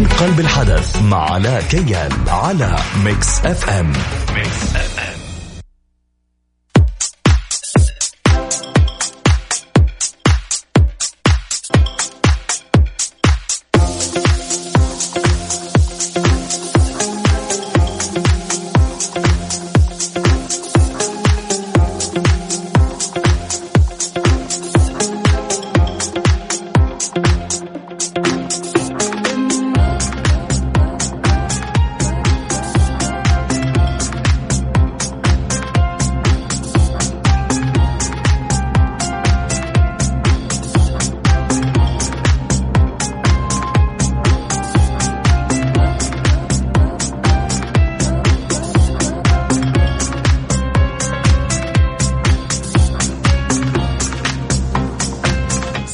من 0.00 0.06
قلب 0.06 0.40
الحدث 0.40 1.02
مع 1.02 1.32
علاء 1.32 1.62
كيان 1.62 2.10
على 2.28 2.76
ميكس 3.04 3.40
أف 3.44 3.70
أم. 3.70 3.92
ميكس 4.34 4.76
أف 4.76 4.98
أم. 4.98 5.19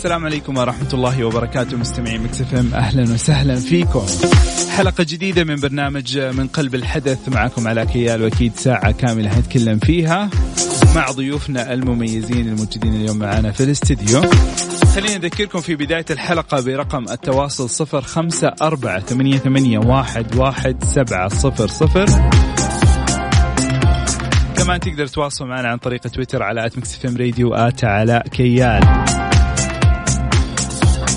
السلام 0.06 0.24
عليكم 0.24 0.56
ورحمة 0.56 0.88
الله 0.95 1.24
وبركاته 1.24 1.77
مستمعين 1.77 2.23
Mix 2.22 2.54
FM 2.54 2.74
أهلا 2.74 3.02
وسهلا 3.02 3.56
فيكم. 3.56 4.06
حلقة 4.77 5.05
جديدة 5.05 5.45
من 5.45 5.56
برنامج 5.56 6.19
من 6.19 6.46
قلب 6.46 6.74
الحدث 6.74 7.29
معكم 7.29 7.69
علاء 7.68 7.87
كيال 7.87 8.23
وأكيد 8.23 8.52
ساعة 8.57 8.90
كاملة 8.90 9.30
حنتكلم 9.30 9.79
فيها 9.79 10.30
مع 10.96 11.10
ضيوفنا 11.10 11.73
المميزين 11.73 12.48
الموجودين 12.48 12.95
اليوم 12.95 13.18
معنا 13.18 13.52
في 13.52 13.65
الاستديو. 13.65 14.21
خلينا 14.95 15.18
نذكركم 15.18 15.60
في 15.60 15.76
بداية 15.76 16.07
الحلقة 16.10 16.60
برقم 16.60 17.04
التواصل 17.10 17.70
صفر 17.70 18.02
خمسة 18.02 18.52
أربعة 18.63 19.01
ثمانية, 19.01 19.38
ثمانية 19.38 19.79
واحد, 19.79 20.37
واحد 20.37 20.85
سبعة 20.85 21.29
صفر 21.29 21.68
صفر 21.68 22.07
كمان 24.57 24.80
تقدر 24.80 25.07
تتواصل 25.07 25.46
معنا 25.46 25.68
عن 25.68 25.79
طريق 25.79 26.01
تويتر 26.01 26.43
على 26.43 26.66
at 26.66 27.04
Mix 27.06 27.12
FM 27.12 27.16
راديو 27.16 27.54
علاء 27.82 28.29
كيال 28.29 28.80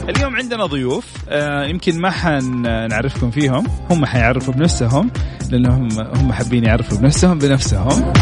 اليوم 0.09 0.35
عندنا 0.35 0.65
ضيوف 0.65 1.05
آه 1.29 1.65
يمكن 1.65 1.99
ما 1.99 2.11
حنعرفكم 2.11 3.31
فيهم 3.31 3.67
هم 3.89 4.05
حيعرفوا 4.05 4.53
بنفسهم 4.53 5.11
لأنهم 5.51 5.89
هم 5.99 6.33
حابين 6.33 6.63
يعرفوا 6.63 6.97
بنفسهم 6.97 7.39
بنفسهم. 7.39 8.13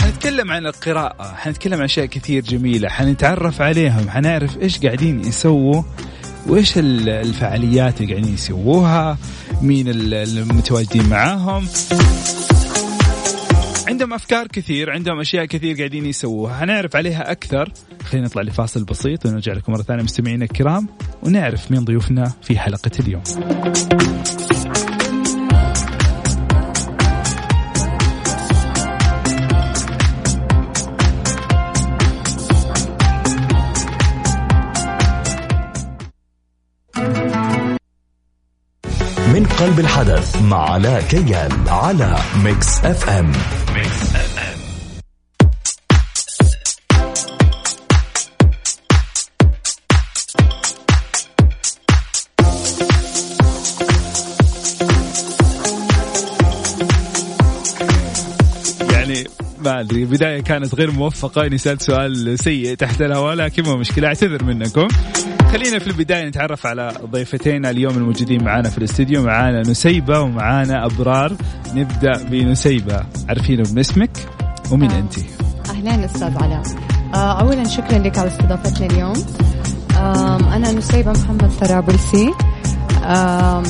حنتكلم 0.00 0.52
عن 0.52 0.66
القراءة 0.66 1.34
حنتكلم 1.34 1.74
عن 1.78 1.84
أشياء 1.84 2.06
كثير 2.06 2.42
جميلة 2.42 2.88
حنتعرف 2.88 3.62
عليهم 3.62 4.10
حنعرف 4.10 4.58
إيش 4.58 4.78
قاعدين 4.78 5.20
يسووا 5.20 5.82
وإيش 6.46 6.72
الفعاليات 6.76 8.00
اللي 8.00 8.12
قاعدين 8.12 8.34
يسووها 8.34 9.18
مين 9.62 9.84
المتواجدين 9.88 11.08
معاهم. 11.08 11.66
عندهم 13.92 14.12
أفكار 14.12 14.46
كثير 14.46 14.90
عندهم 14.90 15.20
أشياء 15.20 15.44
كثير 15.44 15.76
قاعدين 15.76 16.06
يسووها. 16.06 16.54
حنعرف 16.60 16.96
عليها 16.96 17.30
أكثر. 17.32 17.72
خلينا 18.04 18.26
نطلع 18.26 18.42
لفاصل 18.42 18.84
بسيط 18.84 19.26
ونرجع 19.26 19.52
لكم 19.52 19.72
مرة 19.72 19.82
ثانية 19.82 20.02
مستمعينا 20.02 20.44
الكرام 20.44 20.88
ونعرف 21.22 21.70
مين 21.70 21.84
ضيوفنا 21.84 22.32
في 22.42 22.58
حلقة 22.58 22.90
اليوم. 23.00 23.22
قلب 39.62 39.80
الحدث 39.80 40.42
مع 40.42 40.70
علاء 40.70 41.02
كيال 41.02 41.68
على 41.68 42.16
Mix 42.44 42.84
FM. 42.84 43.32
Mix 43.74 44.14
FM 44.14 44.62
ما 59.64 59.80
أدري 59.80 60.02
البدايه 60.02 60.40
كانت 60.40 60.74
غير 60.74 60.90
موفقة 60.90 61.46
إني 61.46 61.58
سألت 61.58 61.82
سؤال 61.82 62.38
سيء 62.38 62.74
تحت 62.74 63.02
الهواء 63.02 63.34
لكن 63.34 63.62
مو 63.62 63.76
مشكلة 63.76 64.08
أعتذر 64.08 64.44
منكم. 64.44 64.88
خلينا 65.52 65.78
في 65.78 65.86
البداية 65.86 66.28
نتعرف 66.28 66.66
على 66.66 66.92
ضيفتين 67.06 67.66
اليوم 67.66 67.94
الموجودين 67.96 68.44
معنا 68.44 68.68
في 68.70 68.78
الاستديو. 68.78 69.22
معانا 69.22 69.60
نسيبة 69.60 70.20
ومعانا 70.20 70.86
أبرار. 70.86 71.32
نبدأ 71.74 72.22
بنسيبة. 72.24 73.02
عارفين 73.28 73.62
باسمك؟ 73.62 74.10
ومين 74.70 74.90
آه. 74.90 74.98
انت؟ 74.98 75.14
أهلين 75.70 76.04
أستاذ 76.04 76.42
علاء. 76.42 76.62
آه، 77.14 77.40
اولا 77.40 77.64
شكرا 77.64 77.98
لك 77.98 78.18
على 78.18 78.28
استضافتنا 78.28 78.86
اليوم. 78.86 79.24
أنا 80.54 80.72
نسيبة 80.72 81.12
محمد 81.12 81.50
طرابلسي 81.60 82.32
آه، 83.04 83.62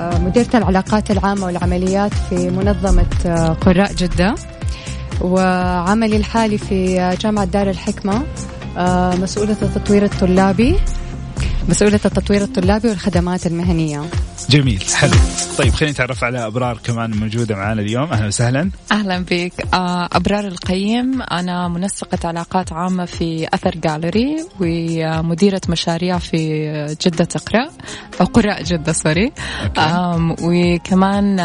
مديرة 0.00 0.50
العلاقات 0.54 1.10
العامة 1.10 1.46
والعمليات 1.46 2.14
في 2.14 2.50
منظمة 2.50 3.06
قراء 3.60 3.92
جدة. 3.92 4.34
وعملي 5.20 6.16
الحالي 6.16 6.58
في 6.58 7.10
جامعة 7.20 7.44
دار 7.44 7.70
الحكمة. 7.70 8.22
مسؤولة 9.22 9.56
التطوير 9.62 10.04
الطلابي. 10.04 10.76
مسؤولة 11.68 12.00
التطوير 12.04 12.42
الطلابي 12.42 12.88
والخدمات 12.88 13.46
المهنية. 13.46 14.02
جميل 14.50 14.82
حلو. 14.94 15.12
طيب 15.58 15.72
خلينا 15.74 15.92
نتعرف 15.92 16.24
على 16.24 16.46
أبرار 16.46 16.78
كمان 16.84 17.10
موجودة 17.10 17.56
معنا 17.56 17.80
اليوم. 17.82 18.12
أهلا 18.12 18.26
وسهلا. 18.26 18.70
أهلا 18.92 19.24
بك. 19.30 19.52
آه، 19.74 20.08
أبرار 20.12 20.46
القيم 20.46 21.22
أنا 21.22 21.68
منسقة 21.68 22.18
علاقات 22.28 22.72
عامة 22.72 23.04
في 23.04 23.48
أثر 23.54 23.74
جاليري 23.76 24.36
ومديرة 24.60 25.60
مشاريع 25.68 26.18
في 26.18 26.96
جدة 27.06 27.24
تقرأ 27.24 27.68
أو 28.20 28.26
قراء 28.26 28.62
جدة 28.62 28.92
سوري 28.92 29.32
وكمان 30.42 31.36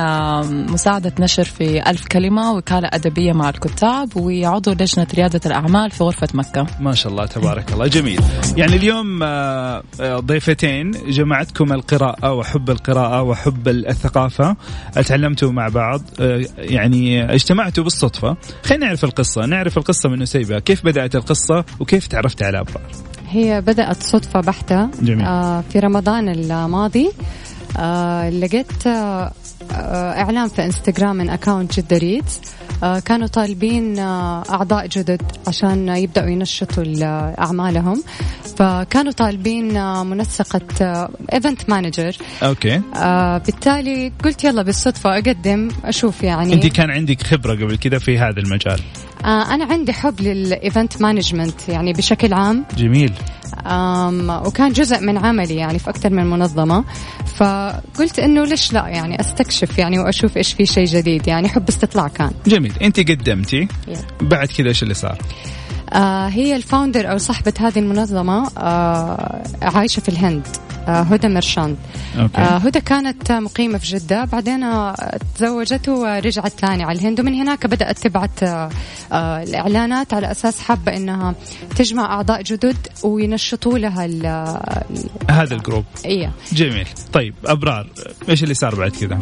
مساعدة 0.71 1.13
نشر 1.19 1.43
في 1.43 1.89
ألف 1.89 2.07
كلمة 2.07 2.53
وكالة 2.53 2.89
أدبية 2.93 3.33
مع 3.33 3.49
الكتاب 3.49 4.17
وعضو 4.17 4.71
لجنة 4.71 5.07
ريادة 5.15 5.41
الأعمال 5.45 5.91
في 5.91 6.03
غرفة 6.03 6.27
مكة. 6.33 6.67
ما 6.79 6.93
شاء 6.93 7.11
الله 7.11 7.25
تبارك 7.25 7.73
الله. 7.73 7.87
جميل. 7.87 8.21
يعني 8.55 8.75
اليوم 8.75 9.23
آه، 9.23 9.83
آه، 10.01 10.19
ضيفتين 10.19 10.91
جمعتكم 10.91 11.73
القراءة 11.73 12.33
وحب 12.33 12.69
القراءة 12.79 13.21
وحب 13.21 13.67
الثقافة. 13.67 14.55
تعلمتوا 15.07 15.51
مع 15.51 15.67
بعض 15.67 16.01
آه، 16.19 16.45
يعني 16.57 17.33
اجتمعتوا 17.33 17.83
بالصدفة. 17.83 18.37
خلينا 18.63 18.85
نعرف 18.85 19.03
القصة. 19.03 19.45
نعرف 19.45 19.77
القصة 19.77 20.09
من 20.09 20.19
نسيبة 20.19 20.59
كيف 20.59 20.85
بدأت 20.85 21.15
القصة 21.15 21.65
وكيف 21.79 22.07
تعرفت 22.07 22.43
على 22.43 22.59
أبرار 22.59 22.81
هي 23.29 23.61
بدأت 23.61 24.03
صدفة 24.03 24.39
بحتة 24.41 24.89
جميل. 25.01 25.25
آه 25.25 25.63
في 25.73 25.79
رمضان 25.79 26.29
الماضي 26.29 27.11
آه 27.77 28.29
لقيت 28.29 28.87
آه 28.87 29.31
إعلان 30.21 30.47
في 30.47 30.65
إنستغرام 30.65 31.15
من 31.15 31.29
account 31.29 31.79
Jeddah 31.79 31.97
Reads. 31.97 32.39
آه 32.83 32.99
كانوا 32.99 33.27
طالبين 33.27 33.99
أعضاء 33.99 34.87
جدد 34.87 35.21
عشان 35.47 35.87
يبدأوا 35.89 36.27
ينشطوا 36.29 36.83
ال- 36.83 37.03
أعمالهم. 37.39 38.03
فكانوا 38.59 39.11
طالبين 39.11 39.77
آه 39.77 40.03
منسقة 40.03 41.09
event 41.33 41.69
manager 41.69 42.15
okay. 42.43 42.81
آه 42.95 43.37
بالتالي 43.37 44.11
قلت 44.23 44.43
يلا 44.43 44.61
بالصدفة 44.61 45.13
أقدم 45.13 45.67
أشوف 45.85 46.23
يعني. 46.23 46.53
أنت 46.53 46.67
كان 46.67 46.91
عندك 46.91 47.23
خبرة 47.23 47.53
قبل 47.53 47.77
كذا 47.77 47.99
في 47.99 48.17
هذا 48.17 48.39
المجال؟ 48.39 48.79
آه 49.25 49.53
أنا 49.53 49.65
عندي 49.65 49.93
حب 49.93 50.21
لل 50.21 50.44
event 50.44 51.01
management 51.01 51.69
يعني 51.69 51.93
بشكل 51.93 52.33
عام. 52.33 52.65
جميل. 52.77 53.13
وكان 54.45 54.71
جزء 54.73 54.99
من 55.01 55.17
عملي 55.17 55.55
يعني 55.55 55.79
في 55.79 55.89
أكثر 55.89 56.09
من 56.09 56.25
منظمة. 56.25 56.83
فقلت 57.35 58.19
إنه 58.19 58.45
ليش 58.45 58.73
لا 58.73 58.87
يعني 58.87 59.19
أستكشف 59.19 59.77
يعني 59.77 59.99
وأشوف 59.99 60.37
إيش 60.37 60.53
في 60.53 60.65
شيء 60.65 60.85
جديد 60.85 61.27
يعني 61.27 61.49
حب 61.49 61.67
استطلاع 61.69 62.07
كان. 62.07 62.31
جميل. 62.47 62.73
أنت 62.81 62.99
قدمتي. 62.99 63.67
Yeah. 63.67 63.99
بعد 64.21 64.47
كذا 64.47 64.67
إيش 64.67 64.83
اللي 64.83 64.93
صار؟ 64.93 65.17
آه 65.17 65.58
هي 66.27 66.55
ال 66.55 66.62
founder 66.62 67.11
أو 67.11 67.17
صاحبة 67.17 67.53
هذه 67.59 67.79
المنظمة 67.79 68.51
آه 68.57 69.43
عايشة 69.61 69.99
في 69.99 70.09
الهند 70.09 70.47
آه 70.87 71.01
هدى 71.01 71.27
مرشاند 71.27 71.77
okay. 72.19 72.37
آه 72.37 72.57
هدى 72.57 72.81
كانت 72.81 73.31
مقيمة 73.31 73.77
في 73.77 73.87
جدة 73.87 74.25
بعدين 74.25 74.63
آه، 74.63 74.95
تزوجت 75.35 75.89
ورجعت 75.89 76.51
ثاني 76.51 76.83
على 76.83 76.99
الهند. 76.99 77.19
ومن 77.19 77.33
هناك 77.33 77.67
بدأت 77.67 77.99
تبعت 77.99 78.43
آه، 78.43 78.69
آه، 79.11 79.43
الإعلانات 79.43 80.13
على 80.13 80.31
أساس 80.31 80.59
حابة 80.59 80.97
أنها 80.97 81.35
تجمع 81.75 82.05
أعضاء 82.05 82.41
جدد 82.41 82.77
وينشطوا 83.03 83.77
لها 83.77 84.05
هذا 85.29 85.55
ال 85.55 85.59
group. 85.59 85.85
إيه. 86.05 86.31
جميل. 86.51 86.87
طيب 87.13 87.33
أبرار 87.45 87.87
إيش 88.29 88.43
اللي 88.43 88.53
صار 88.53 88.75
بعد 88.75 88.91
كذا؟ 88.91 89.19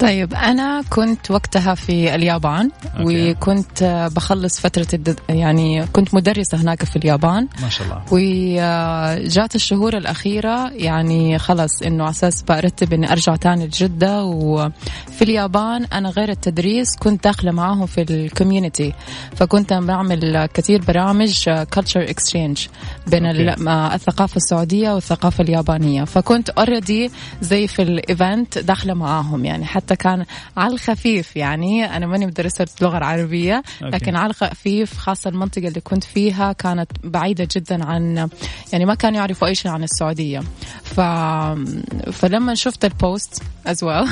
طيب 0.00 0.34
أنا 0.34 0.82
كنت 0.90 1.30
وقتها 1.30 1.74
في 1.74 2.14
اليابان 2.14 2.70
okay. 2.98 3.30
وكنت 3.30 3.82
آه، 3.82 4.08
بخلص 4.08 4.60
فترة 4.60 4.86
الد... 4.94 5.18
يعني 5.28 5.86
كنت 5.86 6.14
مدرسة 6.14 6.58
هناك 6.58 6.84
في 6.84 6.96
اليابان. 6.96 7.48
ما 7.62 7.68
شاء 7.68 7.86
الله. 7.86 8.02
وجات 8.10 9.54
الشهور 9.54 9.96
الأخيرة 9.96 10.70
يعني 10.70 11.38
خلص 11.38 11.82
إنه 11.82 12.10
أساس 12.10 12.42
برتب 12.42 12.92
إني 12.92 13.12
أرجع 13.12 13.36
تاني 13.36 13.66
لجدة. 13.66 14.24
وفي 14.24 15.22
اليابان 15.22 15.84
أنا 15.84 16.10
غير 16.10 16.28
التدريس 16.28 16.96
كنت 16.96 17.24
داخلة 17.24 17.52
معاهم 17.52 17.86
في 17.86 18.02
ال 18.02 18.11
community 18.11 18.92
فكنت 19.36 19.72
بعمل 19.72 20.46
كثير 20.46 20.82
برامج 20.82 21.50
culture 21.74 22.02
exchange 22.10 22.66
بين 23.06 23.26
okay. 23.26 23.62
مع 23.62 23.94
الثقافة 23.94 24.36
السعودية 24.36 24.90
والثقافة 24.90 25.44
اليابانية. 25.44 26.04
فكنت 26.04 26.50
already 26.50 27.10
زي 27.40 27.66
في 27.66 27.82
ال 27.82 27.95
event 27.95 28.58
داخلة 28.58 28.94
معاهم 28.94 29.44
يعني 29.44 29.64
حتى 29.64 29.89
كان 29.94 30.24
على 30.56 30.72
الخفيف 30.74 31.36
يعني. 31.36 31.96
أنا 31.96 32.06
ماني 32.06 32.26
مدرسة 32.26 32.66
لغة 32.80 33.04
عربية 33.04 33.62
okay. 33.82 33.96
لكن 33.96 34.16
على 34.16 34.30
الخفيف 34.30 34.98
خاصة 34.98 35.30
المنطقة 35.30 35.68
اللي 35.68 35.80
كنت 35.80 36.04
فيها 36.04 36.52
كانت 36.52 36.90
بعيدة 37.04 37.48
جدا 37.56 37.84
عن 37.84 38.28
يعني 38.72 38.84
ما 38.84 38.94
كانوا 38.94 39.18
يعرفوا 39.18 39.48
أي 39.48 39.54
شيء 39.54 39.70
عن 39.70 39.82
السعودية. 39.82 40.40
ف... 40.84 41.00
فلما 42.12 42.54
شفت 42.54 42.84
ال 42.84 42.96
post 42.96 43.42
as 43.68 43.76
well. 43.82 44.08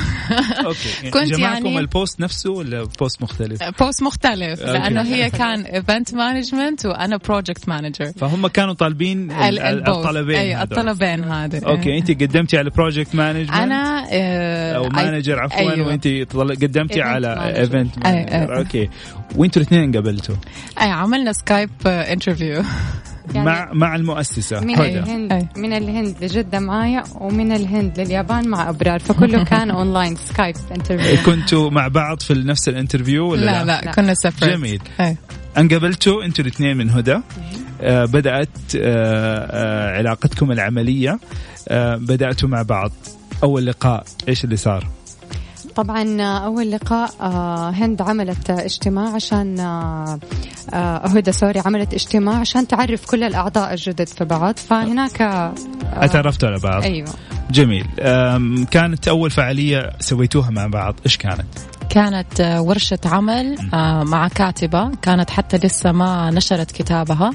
okay. 0.65 1.09
كنت 1.13 1.23
جماعكم 1.33 1.65
يعني- 1.65 1.79
ال 1.79 1.87
post 1.87 2.19
نفسه 2.19 2.51
ولا 2.51 2.83
post 2.99 3.21
مختلف؟ 3.21 3.63
post 3.79 4.03
مختلف 4.03 4.59
okay. 4.61 4.71
لأنه 4.79 5.01
هي 5.01 5.29
كان 5.39 5.61
event 5.61 6.13
management 6.13 6.85
وأنا 6.85 7.17
project 7.17 7.69
manager 7.69 8.05
فهم 8.17 8.47
كانوا 8.47 8.73
طالبين 8.73 9.31
ال- 9.31 9.59
ال- 9.59 9.87
الطلبين 9.89 10.35
اي 10.35 10.53
هذول. 10.55 10.63
الطلبين 10.79 11.23
هذا 11.23 11.65
okay 11.67 11.97
أنت 11.97 12.11
قدمتي 12.11 12.57
على 12.57 12.69
project 12.69 13.15
management 13.15 13.51
أنا 13.51 14.05
آه، 14.11 14.73
أو 14.77 14.89
I- 14.89 14.93
manager 14.95 15.39
عفوا. 15.39 15.68
أيوه. 15.71 15.87
وأنت 15.87 16.07
قدمتي 16.63 17.01
على. 17.01 17.57
event. 17.57 17.91
okay. 18.33 18.89
وأنتوا 19.35 19.61
الاثنين 19.61 19.83
انقابلتوا 19.83 20.35
أي 20.81 20.89
عملنا 20.89 21.33
Skype 21.33 21.69
interview 21.85 22.63
يعني 23.33 23.45
مع 23.45 23.69
مع 23.73 23.95
المؤسسة. 23.95 24.59
من 24.59 24.75
هدى 24.75 24.99
الهند 24.99 25.31
أي. 25.31 25.47
من 25.57 25.73
الهند 25.73 26.15
لجدة 26.21 26.59
معايا 26.59 27.03
ومن 27.15 27.51
الهند 27.51 27.99
لليابان 27.99 28.47
مع 28.47 28.69
أبرار. 28.69 28.99
فكله 28.99 29.43
كان 29.51 29.71
online 29.71 30.15
Skype 30.15 30.55
interview 30.75 31.17
كنتوا 31.25 31.69
مع 31.69 31.87
بعض 31.87 32.19
في 32.19 32.33
نفس 32.33 32.69
ال 32.69 32.75
interview 32.75 33.31
ولا 33.31 33.45
لا 33.45 33.65
لا؟ 33.65 33.91
كنا 33.91 34.13
سفر 34.13 34.47
جميل. 34.47 34.81
انقابلتوا 35.57 36.23
أنتوا 36.25 36.43
الاثنين 36.43 36.77
من 36.77 36.89
هدى. 36.89 37.19
آه 37.81 38.05
بدأت 38.05 38.49
آه 38.75 39.47
آه 39.51 39.97
علاقتكم 39.97 40.51
العملية. 40.51 41.19
آه 41.67 41.95
بدأتوا 41.95 42.49
مع 42.49 42.61
بعض. 42.61 42.91
أول 43.43 43.65
لقاء 43.65 44.03
إيش 44.27 44.43
اللي 44.43 44.57
صار؟ 44.57 44.87
طبعا 45.75 46.21
أول 46.21 46.71
لقاء 46.71 47.09
آه، 47.21 47.69
هند 47.69 48.01
عملت 48.01 48.49
آه، 48.49 48.65
اجتماع 48.65 49.15
عشان 49.15 49.59
آه، 49.59 50.19
آه، 50.73 51.07
هدى 51.07 51.31
sorry 51.31 51.59
عملت 51.59 51.93
اجتماع 51.93 52.35
عشان 52.35 52.67
تعرف 52.67 53.05
كل 53.05 53.23
الأعضاء 53.23 53.73
الجدد 53.73 54.07
في 54.07 54.25
بعض. 54.25 54.57
فهناك 54.57 55.21
آه، 55.21 55.53
اتعرفتوا 55.93 56.49
على 56.49 56.59
بعض. 56.59 56.83
أيوه. 56.83 57.07
جميل. 57.51 57.85
كانت 58.71 59.07
أول 59.07 59.31
فعالية 59.31 59.89
سويتوها 59.99 60.49
مع 60.49 60.67
بعض 60.67 60.95
إيش 61.05 61.17
كانت؟ 61.17 61.45
كانت 61.89 62.41
آه، 62.41 62.61
ورشة 62.61 62.99
عمل 63.05 63.57
آه، 63.73 64.03
مع 64.03 64.27
كاتبة. 64.27 64.91
كانت 65.01 65.29
حتى 65.29 65.57
لسه 65.57 65.91
ما 65.91 66.31
نشرت 66.31 66.71
كتابها. 66.71 67.31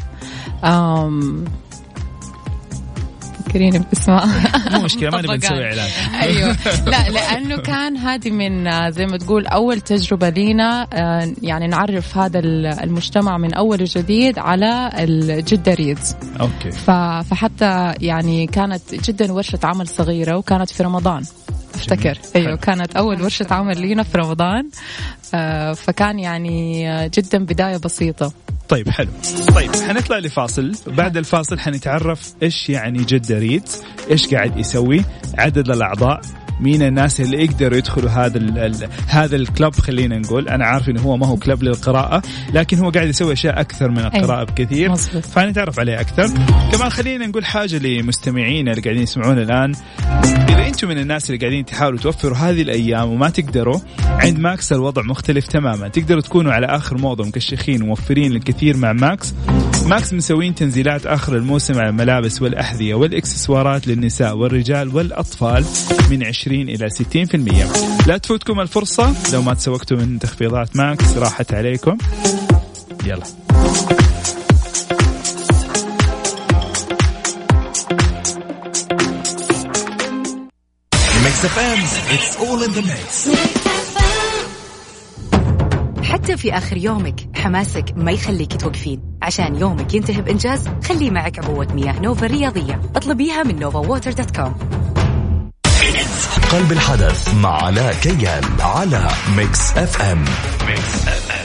آم، 3.55 3.61
فكريني 3.71 3.79
باسمها 3.79 4.27
مو 4.79 4.85
مشكلة 4.85 5.11
ما 5.11 5.19
نبي. 5.23 5.37
نسوي 5.37 5.65
إعلان. 5.65 5.89
أيوه. 6.23 6.57
لا 6.91 7.09
لأنه 7.11 7.57
كان 7.57 7.97
هذه 7.97 8.31
من 8.31 8.91
زي 8.93 9.07
ما 9.07 9.17
تقول 9.17 9.47
أول 9.47 9.81
تجربة 9.81 10.29
لينا 10.29 10.87
آه، 10.93 11.33
يعني 11.43 11.67
نعرف 11.67 12.19
هذا 12.19 12.39
ال- 12.39 12.67
المجتمع 12.67 13.39
من 13.39 13.55
أول 13.55 13.83
وجديد 13.83 14.39
على 14.39 14.91
ال 14.95 15.06
Jeddah 15.06 15.75
Reads. 15.75 16.17
okay. 16.41 16.71
فحتى 16.71 17.95
يعني 18.01 18.47
كانت 18.47 18.95
جدا 18.95 19.33
ورشة 19.33 19.59
عمل 19.65 19.89
صغيرة 19.89 20.37
وكانت 20.37 20.71
في 20.71 20.83
رمضان. 20.83 21.23
أفتكر. 21.75 22.15
حلو. 22.35 22.47
أيوه 22.47 22.57
كانت 22.57 22.97
أول 22.97 23.23
ورشة 23.23 23.47
عمل 23.51 23.81
لينا 23.81 24.03
في 24.03 24.19
رمضان. 24.19 24.69
آه، 25.35 25.73
فكان 25.73 26.19
يعني 26.19 26.85
جدا 27.09 27.39
بداية 27.45 27.77
بسيطة. 27.77 28.33
طيب 28.69 28.89
حلو. 28.89 29.09
طيب 29.55 29.77
حنطلع 29.77 30.19
لفاصل. 30.19 30.73
بعد 30.87 31.17
الفاصل 31.17 31.59
حنتعرف 31.59 32.35
إيش 32.43 32.71
يعني 32.71 32.99
جدة 32.99 33.39
ريدز 33.39 33.83
إيش 34.11 34.35
قاعد 34.35 34.57
يسوي 34.59 35.05
عدد 35.39 35.71
الأعضاء 35.71 36.21
مين 36.61 36.83
الناس 36.83 37.21
اللي 37.21 37.45
يقدروا 37.45 37.79
يدخلوا 37.79 38.11
هذا 38.11 38.39
ال 38.39 38.89
هذا 39.07 39.37
الكلب 39.37 39.75
خلينا 39.75 40.19
نقول. 40.19 40.49
أنا 40.49 40.65
عارف 40.65 40.89
إنه 40.89 41.01
هو 41.01 41.17
ما 41.17 41.27
هو 41.27 41.37
كلب 41.37 41.63
للقراءة 41.63 42.23
لكن 42.55 42.79
هو 42.79 42.91
قاعد 42.91 43.09
يسوي 43.09 43.33
أشياء 43.33 43.61
أكثر 43.61 43.91
من 43.91 43.99
القراءة 43.99 44.45
بكثير. 44.45 44.95
فنتعرف 44.95 45.81
عليه 45.81 46.01
أكثر. 46.01 46.29
كمان 46.73 46.91
خلينا 46.91 47.27
نقول 47.27 47.45
حاجة 47.45 47.79
لمستمعينا 47.79 48.71
اللي 48.71 48.83
قاعدين 48.83 49.03
يسمعونا 49.03 49.43
الآن. 49.43 49.73
إذا 50.49 50.67
أنتم 50.67 50.89
من 50.89 50.99
الناس 50.99 51.31
اللي 51.31 51.41
قاعدين 51.41 51.65
تحاولوا 51.65 51.99
توفروا 51.99 52.37
هذه 52.37 52.63
الأيام 52.63 53.09
وما 53.11 53.29
تقدروا 53.29 53.81
عند 54.07 54.39
ماكس 54.39 54.73
الوضع 54.73 55.03
مختلف 55.03 55.47
تماما. 55.47 55.89
تقدروا 55.89 56.21
تكونوا 56.21 56.53
على 56.53 56.67
آخر 56.67 56.99
موضه 56.99 57.25
مكشخين 57.25 57.83
وموفرين 57.83 58.33
الكثير 58.33 58.77
مع 58.77 58.93
ماكس. 58.93 59.35
ماكس 59.87 60.13
مسوين 60.13 60.55
تنزيلات 60.55 61.07
آخر 61.07 61.37
الموسم 61.37 61.79
على 61.79 61.89
الملابس 61.89 62.43
والأحذية 62.43 62.95
والإكسسوارات 62.95 63.87
للنساء 63.87 64.37
والرجال 64.37 64.97
والأطفال 64.97 65.65
من 66.11 66.27
20 66.27 66.61
إلى 66.69 66.91
60% 66.91 68.07
لا 68.07 68.19
تفوتكم 68.19 68.61
الفرصة. 68.61 69.15
لو 69.33 69.43
ما 69.43 69.55
تسوقتوا 69.55 69.97
من 69.97 70.19
تخفيضات 70.19 70.77
ماكس 70.77 71.17
راحت 71.17 71.55
عليكم. 71.55 71.99
يلا. 73.07 73.25
Mix 81.25 81.45
FM 81.45 81.79
it's 82.15 82.37
all 82.37 82.65
in 82.65 82.71
the 82.71 82.81
mix 82.81 83.29
حتى 86.03 86.37
في 86.37 86.57
آخر 86.57 86.77
يومك. 86.77 87.34
حماسك 87.45 87.85
ما 87.97 88.13
يخليك 88.13 88.57
توقفين. 88.61 89.19
عشان 89.23 89.57
يومك 89.57 89.95
ينتهي 89.95 90.23
بإنجاز 90.23 90.69
خلي 90.89 91.11
معك 91.11 91.39
عبوة 91.39 91.75
مياه 91.75 92.01
نوفا 92.01 92.27
الرياضية. 92.27 92.81
اطلبيها 92.97 93.43
من 93.43 93.59
Nova 93.59 93.79
Water 93.79 94.13
dot 94.13 94.37
com. 94.37 94.55
قلب 96.53 96.73
الحدث 96.73 97.35
مع 97.35 97.65
علاء 97.65 97.95
كيال 97.95 98.45
على 98.61 99.09
Mix 99.37 99.71
FM. 99.77 100.25
مكملين 100.61 101.44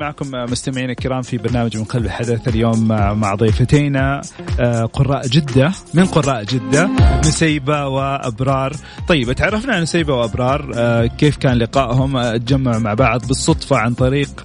معكم 0.00 0.30
مستمعينا 0.32 0.90
الكرام 0.92 1.22
في 1.22 1.38
برنامج 1.38 1.76
من 1.76 1.84
قلب 1.84 2.04
الحدث 2.04 2.48
اليوم 2.48 2.88
مع 2.88 3.34
ضيفتينا 3.34 4.20
آه، 4.60 4.84
قراء 4.84 5.26
جدة 5.26 5.72
من 5.94 6.06
قراء 6.06 6.44
جدة 6.44 6.90
نسيبة 7.24 7.86
وأبرار. 7.86 8.72
طيب 9.08 9.32
تعرفنا 9.32 9.74
عن 9.74 9.82
نسيبة 9.82 10.14
وأبرار 10.14 10.70
آه، 10.74 11.06
كيف 11.06 11.36
كان 11.36 11.56
لقائهم؟ 11.56 12.16
آه، 12.16 12.36
تجمعوا 12.36 12.78
مع 12.78 12.94
بعض 12.94 13.26
بالصدفة 13.26 13.76
عن 13.76 13.94
طريق 13.94 14.44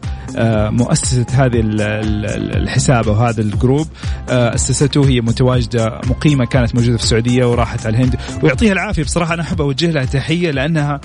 مؤسسة 0.71 1.25
هذه 1.33 1.59
ال- 1.59 1.81
ال- 1.81 2.55
الحساب 2.57 3.07
أو 3.07 3.13
هذا 3.13 3.41
الجروب. 3.41 3.87
أسسته 4.29 5.07
هي 5.09 5.21
متواجدة 5.21 6.01
مقيمة 6.07 6.45
كانت 6.45 6.75
موجودة 6.75 6.97
في 6.97 7.03
السعودية 7.03 7.45
وراحت 7.45 7.85
على 7.85 7.97
الهند. 7.97 8.15
ويعطيها 8.43 8.71
العافية 8.73 9.03
بصراحة 9.03 9.33
أنا 9.33 9.41
أحب 9.41 9.61
أوجه 9.61 9.91
لها 9.91 10.05
تحية 10.05 10.51
لأنها 10.51 11.01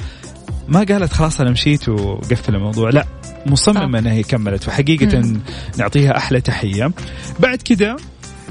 ما 0.71 0.79
قالت 0.79 1.13
خلاص 1.13 1.41
أنا 1.41 1.51
مشيت 1.51 1.89
وقفل 1.89 2.55
الموضوع. 2.55 2.91
لا 2.91 3.07
مصممة. 3.47 3.99
إنها 3.99 4.13
هي 4.13 4.23
كملت 4.23 4.63
فحقيقه 4.63 5.23
نعطيها 5.79 6.17
أحلى 6.17 6.41
تحية. 6.41 6.91
بعد 7.41 7.63
كذا 7.63 7.97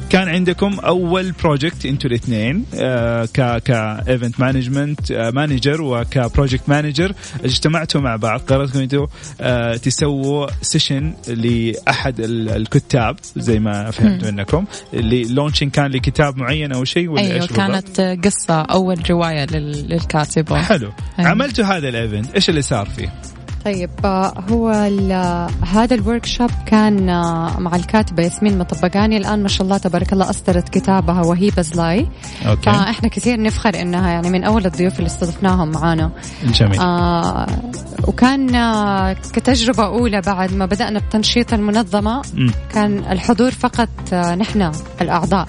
كان 0.10 0.28
عندكم 0.30 0.80
أول 0.80 1.32
project 1.32 1.86
أنتوا 1.86 2.10
الاثنين 2.10 2.66
آه 2.76 3.26
ك 3.26 3.64
ك 3.64 3.77
event 3.77 4.40
management 4.40 5.12
manager 5.12 5.82
وك 5.82 6.00
project 6.00 6.64
manager 6.68 7.14
اجتمعتوا 7.44 8.02
مع 8.02 8.16
بعض 8.16 8.40
قررتوا 8.40 8.82
أنتوا 8.82 9.08
آه 9.42 9.76
تسووا 9.78 10.48
session 10.62 11.14
لأحد 11.28 12.20
ال- 12.20 12.50
الكتاب 12.50 13.18
زي 13.38 13.60
ما 13.60 13.92
فهمت 13.92 14.26
منكم. 14.26 14.66
ال 14.94 15.24
launching 15.24 15.70
كان 15.70 15.92
لكتاب 15.92 16.38
معين 16.38 16.72
أو 16.72 16.84
شيء 16.84 17.10
ولا 17.10 17.22
أيوه 17.22 17.34
بالضبط؟ 17.40 17.54
كانت 17.58 18.02
قصة 18.26 18.62
أول 18.62 19.10
رواية 19.10 19.46
لل- 19.46 19.90
للكاتبة. 19.90 20.62
حلو. 20.62 20.92
أيوة. 21.20 21.30
عملتوا 21.32 21.66
هذا 21.66 21.90
ال 21.90 21.98
event 21.98 22.36
إيش 22.36 22.50
اللي 22.50 22.62
صار 22.62 22.90
فيه؟ 22.90 23.14
طيب 23.66 23.90
آه، 24.06 24.34
هو 24.52 24.72
ال- 24.72 25.48
هذا 25.68 25.96
ال 25.96 26.26
workshop 26.26 26.50
كان 26.66 27.10
آه، 27.10 27.60
مع 27.60 27.76
الكاتبة 27.76 28.24
ياسمين 28.24 28.58
مطبقاني. 28.58 29.18
الآن 29.18 29.42
ما 29.44 29.48
شاء 29.48 29.64
الله 29.64 29.78
تبارك 29.78 30.14
الله 30.14 30.30
أصدرت 30.30 30.70
كتابها 30.70 31.22
وهي 31.22 31.50
best 31.58 31.76
seller. 31.76 32.08
okay. 32.48 32.62
فإحنا 32.62 33.10
كثير 33.10 33.42
نفخر 33.42 33.82
إنها 33.82 34.10
يعني 34.10 34.30
من 34.30 34.44
أول 34.44 34.66
الضيوف 34.66 34.98
اللي 35.00 35.08
استضفناهم 35.08 35.72
معانا. 35.72 36.12
جميل. 36.46 36.80
آه 36.80 37.48
وكان 38.08 38.56
آه 38.56 39.14
كتجربة 39.14 39.86
أولى 39.86 40.22
بعد 40.22 40.54
ما 40.54 40.66
بدأنا 40.66 41.00
بتنشيط 41.00 41.54
المنظمة 41.54 42.22
مم. 42.34 42.52
كان 42.74 42.98
الحضور 43.12 43.52
فقط 43.52 43.90
آه 44.14 44.36
نحن 44.36 44.72
الأعضاء. 45.02 45.46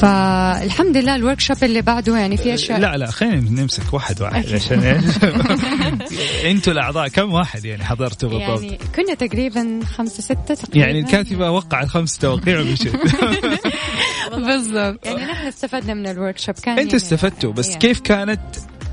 فالحمد 0.00 0.96
لله 0.96 1.16
ال 1.16 1.40
workshop 1.40 1.64
اللي 1.64 1.82
بعده 1.82 2.16
يعني 2.16 2.36
في 2.36 2.54
أشياء. 2.54 2.78
لا 2.78 2.96
لا 2.96 3.10
خلينا 3.10 3.62
نمسك 3.62 3.94
واحد 3.94 4.22
واحد 4.22 4.52
عشان؟ 4.52 4.82
أنتوا 6.50 6.72
الأعضاء 6.72 7.08
كم 7.08 7.32
واحد 7.32 7.64
يعني 7.64 7.84
حضرتوا 7.84 8.28
بالضبط؟ 8.28 8.62
يعني 8.62 8.78
كنا 8.96 9.14
تقريبا 9.14 9.80
خمسة 9.84 10.22
ستة 10.22 10.54
تقريبا. 10.54 10.86
يعني 10.86 11.00
الكاتبة 11.00 11.50
وقعت 11.50 11.88
خمس 11.88 12.18
توقيع 12.18 12.60
ومشت 12.60 12.88
بالضبط. 14.46 15.06
يعني 15.06 15.24
نحن 15.24 15.46
استفدنا 15.46 15.94
من 15.94 16.06
ال 16.06 16.38
workshop 16.38 16.54
كان 16.54 16.78
أنتوا 16.78 16.84
يعني 16.84 16.96
استفدتوا 16.96 17.52
بس 17.52 17.68
يعني. 17.68 17.80
كيف 17.80 18.00
كانت 18.00 18.40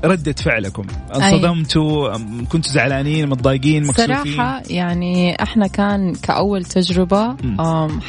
ردة 0.04 0.32
فعلكم؟ 0.32 0.86
انصدمتوا؟ 1.14 2.16
كنتوا 2.48 2.72
زعلانين 2.72 3.28
متضايقين 3.28 3.86
مكسوفين؟ 3.86 4.24
صراحة 4.24 4.62
يعني 4.70 5.42
إحنا 5.42 5.66
كان 5.66 6.14
كأول 6.14 6.64
تجربة 6.64 7.36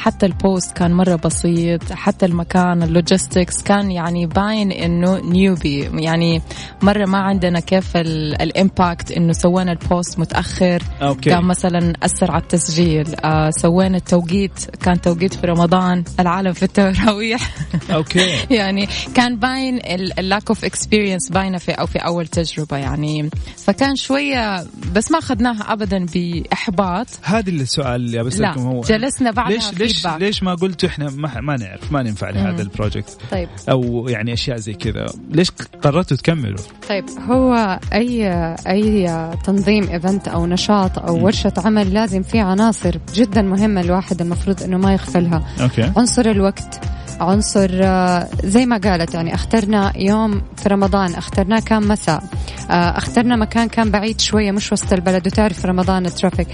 حتى 0.00 0.26
ال 0.26 0.35
post 0.35 0.72
كان 0.76 0.92
مرة 0.92 1.14
بسيط 1.16 1.92
حتى 1.92 2.26
المكان 2.26 2.82
ال 2.82 2.90
logistics 2.90 3.62
كان 3.62 3.90
يعني 3.90 4.26
باين 4.26 4.72
إنه 4.72 5.18
newbie 5.18 5.80
يعني 5.80 6.42
مرة 6.82 7.06
ما 7.06 7.18
عندنا 7.18 7.60
كيف 7.60 7.96
ال- 7.96 8.42
impact 8.42 9.12
إنه 9.12 9.32
سوينا 9.32 9.72
ال 9.72 9.81
post 9.81 10.18
متأخر. 10.18 10.82
okay. 11.02 11.30
كان 11.30 11.44
مثلا 11.44 11.92
أثر 12.02 12.30
على 12.30 12.42
التسجيل. 12.42 13.14
آه 13.24 13.50
سوينا 13.50 13.96
التوقيت 13.96 14.76
كان 14.82 15.00
توقيت 15.00 15.34
في 15.34 15.46
رمضان. 15.46 16.04
العالم 16.20 16.52
في 16.52 16.62
التراويح. 16.62 17.50
okay. 17.90 18.30
يعني 18.50 18.88
كان 19.14 19.36
باين 19.36 19.80
ال 20.18 20.24
lack 20.24 20.48
of 20.48 20.64
experience 20.64 21.30
باينة 21.30 21.58
في 21.58 21.79
أو 21.80 21.86
في 21.86 21.98
أول 21.98 22.26
تجربة 22.26 22.76
يعني. 22.76 23.30
فكان 23.56 23.96
شوية 23.96 24.66
بس 24.94 25.10
ما 25.10 25.18
أخذناها 25.18 25.72
ابدا 25.72 26.06
بإحباط. 26.14 27.06
هذا 27.22 27.50
السؤال 27.50 27.94
اللي 27.94 28.16
لا 28.16 28.22
بسألكم 28.22 28.60
هو. 28.60 28.80
جلسنا 28.80 29.30
بعدها 29.30 29.56
ليش 29.56 29.72
ليش 29.78 30.06
feedback. 30.06 30.12
ليش 30.12 30.42
ما 30.42 30.54
قلتوا 30.54 30.88
إحنا 30.88 31.10
ما, 31.10 31.40
ما 31.40 31.56
نعرف 31.56 31.92
ما 31.92 32.02
ننفع 32.02 32.30
لهذا 32.30 32.62
ال 32.62 32.69
project 32.69 33.18
طيب. 33.30 33.48
أو 33.70 34.08
يعني 34.08 34.32
أشياء 34.32 34.56
زي 34.56 34.72
كذا. 34.74 35.06
ليش 35.30 35.50
قررتوا 35.82 36.16
تكملوا؟ 36.16 36.58
طيب 36.88 37.04
هو 37.28 37.78
اي 37.92 38.28
أي 38.66 39.10
تنظيم 39.44 39.88
event 39.88 40.28
أو 40.28 40.46
نشاط 40.46 40.98
أو 40.98 41.24
ورشة 41.24 41.52
عمل 41.56 41.94
لازم 41.94 42.22
فيه 42.22 42.42
عناصر 42.42 42.98
جدا 43.14 43.42
مهمة 43.42 43.80
الواحد 43.80 44.20
المفروض 44.20 44.62
إنه 44.62 44.78
ما 44.78 44.92
يغفلها 44.92 45.46
okay. 45.60 45.92
عنصر 45.96 46.26
الوقت. 46.30 46.80
عنصر 47.20 47.70
آه، 47.72 48.28
زي 48.44 48.66
ما 48.66 48.76
قالت 48.76 49.14
يعني 49.14 49.34
أخترنا 49.34 49.92
يوم 49.96 50.42
في 50.56 50.68
رمضان 50.68 51.14
اخترناه 51.14 51.60
كان 51.60 51.88
مساء 51.88 52.22
آه، 52.70 52.98
أخترنا 52.98 53.36
مكان 53.36 53.68
كان 53.68 53.90
بعيد 53.90 54.20
شوية 54.20 54.50
مش 54.50 54.72
وسط 54.72 54.92
البلد 54.92 55.26
وتعرف 55.26 55.66
رمضان 55.66 56.06
ال 56.06 56.11
traffic 56.11 56.48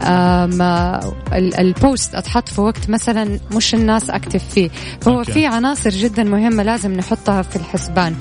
آه، 0.00 0.44
ال- 1.32 1.54
ال 1.60 1.71
post 1.71 2.14
أتحط 2.14 2.48
في 2.48 2.60
وقت 2.60 2.90
مثلا 2.90 3.38
مش 3.56 3.74
الناس 3.74 4.10
active 4.10 4.44
فيه 4.48 4.70
فهو. 5.00 5.24
في 5.24 5.46
عناصر 5.46 5.90
جدا 5.90 6.24
مهمة 6.24 6.62
لازم 6.62 6.92
نحطها 6.92 7.42
في 7.42 7.56
الحسبان 7.56 8.14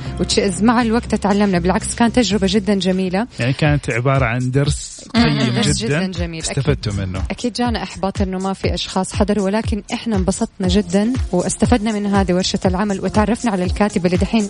مع 0.62 0.82
الوقت 0.82 1.16
تعلمنا 1.16 1.60
بالعكس 1.60 1.96
كانت 1.96 2.16
تجربة 2.16 2.48
جدا 2.50 2.74
جميلة 2.74 3.28
يعني 3.40 3.54
كانت 3.54 3.90
عبارة 3.90 4.26
عن 4.26 4.52
درس 4.52 5.06
قيم 5.16 5.54
درس 5.56 5.78
جدا, 5.78 6.08
جداً 6.08 6.20
جميل. 6.20 6.44
أكيد. 6.44 6.58
استفدتوا 6.58 6.94
منه 6.94 7.22
أكيد 7.32 7.54
جانا 7.54 7.84
إحباط 7.84 8.22
إنه 8.22 8.38
ما 8.38 8.54
في 8.54 8.74
أشخاص 8.74 9.14
حضروا 9.16 9.46
ولكن 9.46 9.84
إحنا 9.94 10.16
انبسطنا 10.16 10.68
جدا 10.68 11.14
وأستفدنا 11.32 11.83
من 11.92 12.06
هذه 12.06 12.34
ورشة 12.34 12.60
العمل 12.66 13.00
وتعرفنا 13.02 13.52
على 13.52 13.64
الكاتبه 13.64 14.06
اللي 14.06 14.18
دحين 14.18 14.50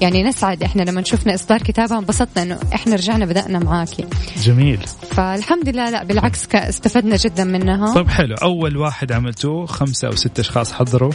يعني 0.00 0.22
نسعد. 0.22 0.62
إحنا 0.62 0.82
لما 0.82 1.02
شفنا 1.04 1.34
إصدار 1.34 1.58
كتابها 1.58 1.98
انبسطنا 1.98 2.42
إنه 2.42 2.58
إحنا 2.74 2.94
رجعنا 2.94 3.26
بدأنا 3.26 3.58
معاكي 3.58 4.04
جميل. 4.42 4.80
فالحمد 5.10 5.68
لله 5.68 5.90
لا 5.90 6.04
بالعكس 6.04 6.54
استفدنا 6.54 7.16
جدا 7.16 7.44
منها. 7.44 7.94
طيب 7.94 8.08
حلو. 8.08 8.34
أول 8.34 8.76
واحد 8.76 9.12
عملتوه 9.12 9.66
خمسة 9.66 10.08
أو 10.08 10.12
ستة 10.16 10.40
أشخاص 10.40 10.72
حضروا. 10.72 11.12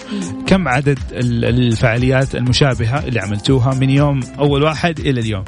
كم 0.47 0.67
عدد 0.67 0.99
ال- 1.11 1.45
الفعاليات 1.45 2.35
المشابهة 2.35 2.99
اللي 2.99 3.19
عملتوها 3.19 3.73
من 3.73 3.89
يوم 3.89 4.19
أول 4.39 4.63
واحد 4.63 4.99
إلى 4.99 5.19
اليوم؟ 5.21 5.43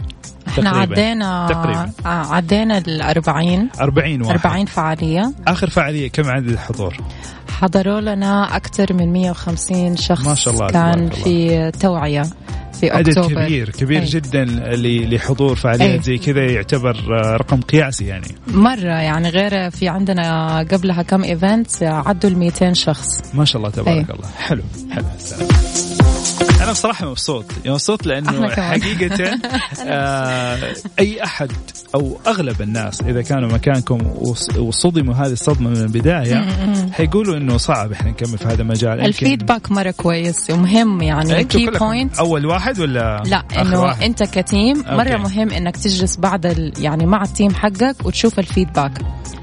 إحنا 0.47 0.71
تقريباً. 0.71 0.93
عدينا 1.01 1.47
تقريباً. 1.49 1.91
آه، 2.05 2.33
عدينا 2.33 2.77
ال 2.77 3.01
40 3.01 3.69
40 3.81 4.21
واحد. 4.21 4.39
40 4.45 4.65
فعالية. 4.65 5.31
آخر 5.47 5.69
فعالية 5.69 6.07
كم 6.09 6.27
عدد 6.29 6.47
الحضور؟ 6.49 6.97
حضروا 7.61 8.01
لنا 8.01 8.55
أكثر 8.55 8.93
من 8.93 9.13
150 9.13 9.97
شخص 9.97 10.27
ما 10.27 10.35
شاء 10.35 10.53
الله، 10.53 10.67
كان 10.67 11.09
تبارك 11.09 11.27
الله. 11.27 11.71
في 11.71 11.71
توعية 11.79 12.23
في 12.79 12.91
عدد 12.91 13.19
كبير 13.19 13.69
كبير 13.69 14.01
أي. 14.01 14.05
جدا 14.05 14.45
لحضور 15.15 15.55
فعاليات 15.55 15.89
أي. 15.89 16.01
زي 16.01 16.17
كذا 16.17 16.45
يعتبر 16.45 16.95
آه، 16.95 17.35
رقم 17.35 17.61
قياسي 17.61 18.05
يعني 18.05 18.27
مرة 18.47 19.01
يعني 19.01 19.29
غير 19.29 19.69
في 19.69 19.87
عندنا 19.87 20.57
قبلها 20.71 21.01
كم 21.01 21.23
ايفنت 21.23 21.83
عدوا 21.83 22.29
ال 22.29 22.37
200 22.37 22.73
شخص 22.73 23.07
ما 23.33 23.45
شاء 23.45 23.57
الله 23.57 23.69
تبارك 23.69 24.09
أي. 24.09 24.15
الله 24.15 24.27
حلو 24.37 24.63
حلو 24.91 25.05
السلام. 25.15 26.46
أنا 26.67 26.73
بصراحة 26.73 27.09
مبسوط 27.09 27.45
مبسوط 27.65 28.05
لأنه. 28.05 28.49
حقيقة 28.49 29.29
آه 29.87 30.73
أي 30.99 31.23
أحد 31.23 31.51
أو 31.95 32.17
أغلب 32.27 32.61
الناس 32.61 33.01
إذا 33.01 33.21
كانوا 33.21 33.49
مكانكم 33.49 33.97
وص- 34.15 34.57
وصدموا 34.57 35.13
هذه 35.13 35.31
الصدمة 35.31 35.69
من 35.69 35.77
البداية 35.77 36.45
حيقولوا 36.91 37.37
إنه 37.37 37.57
صعب 37.57 37.91
إحنا 37.91 38.09
نكمل 38.11 38.37
في 38.37 38.45
هذا 38.45 38.61
المجال 38.61 39.01
الفيدباك 39.01 39.71
مرة 39.71 39.91
كويس 39.91 40.49
ومهم 40.49 41.01
يعني 41.01 41.43
key 41.43 41.69
point 41.69 42.19
أول 42.19 42.45
واحد 42.45 42.79
ولا 42.79 43.23
لا 43.25 43.43
إنه؟ 43.61 44.05
أنت 44.05 44.23
ك 44.23 44.34
team 44.34 44.77
okay. 44.77 44.95
مره 44.95 45.17
مهم 45.17 45.49
إنك 45.49 45.77
تجلس 45.77 46.17
بعد. 46.17 46.73
يعني 46.79 47.05
مع 47.05 47.23
ال 47.23 47.29
team 47.29 47.53
حقك 47.53 47.95
وتشوف 48.05 48.39
ال 48.39 48.45
feedback 48.45 48.91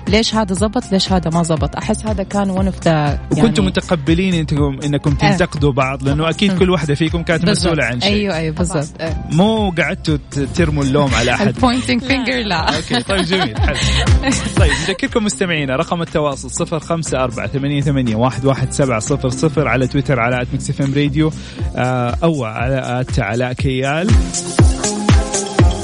ليش 0.08 0.34
هذا 0.34 0.54
زبط؟ 0.54 0.92
ليش 0.92 1.12
هذا 1.12 1.30
ما 1.30 1.42
زبط؟ 1.42 1.76
أحس 1.76 2.06
هذا 2.06 2.23
كان 2.23 2.50
one 2.50 2.66
of 2.66 2.82
the 2.84 3.20
وكنتم 3.32 3.64
متقبلين 3.64 4.34
انكم 4.34 4.78
إنكم 4.84 5.16
إيه. 5.23 5.30
تنتقدوا 5.30 5.73
بعض 5.73 6.02
لأنه 6.02 6.30
أكيد 6.30 6.58
كل 6.58 6.70
واحدة 6.70 6.94
فيكم 6.94 7.23
كانت 7.23 7.50
مسؤولة 7.50 7.84
عن 7.84 8.00
شيء. 8.00 8.11
أيوه 8.12 8.37
أيوه 8.37 8.54
بالضبط. 8.54 8.88
مو 9.32 9.70
قعدتوا 9.70 10.16
ترموا 10.56 10.82
اللوم 10.84 11.14
على 11.14 11.30
أحد. 11.34 11.46
ال 11.46 11.52
pointing 11.52 12.00
finger 12.00 12.32
لا. 12.37 12.56
okay 12.76 13.02
طيب 13.02 13.25
جميل 13.25 13.61
حلو. 13.61 13.76
طيب 14.61 14.73
نذكركم 14.88 15.25
مستمعينا 15.25 15.76
رقم 15.76 16.02
التواصل 16.02 16.50
صفر 16.50 16.80
خمسة 16.80 17.25
أربعة 17.25 17.46
ثمانية, 17.46 17.80
ثمانية 17.80 18.16
واحد, 18.16 18.44
واحد 18.44 18.73
سبعة 18.73 18.99
صفر 19.00 19.28
صفر 19.28 19.68
على 19.68 19.87
تويتر 19.87 20.20
على 20.20 20.42
آت 20.42 20.46
ميكس 20.52 20.70
إف 20.70 20.82
إم 20.82 20.94
راديو 20.94 21.32
آه، 21.76 22.16
أو 22.23 22.44
على 22.44 23.00
آت 23.00 23.20
علاء 23.20 23.52
كيال. 23.52 24.11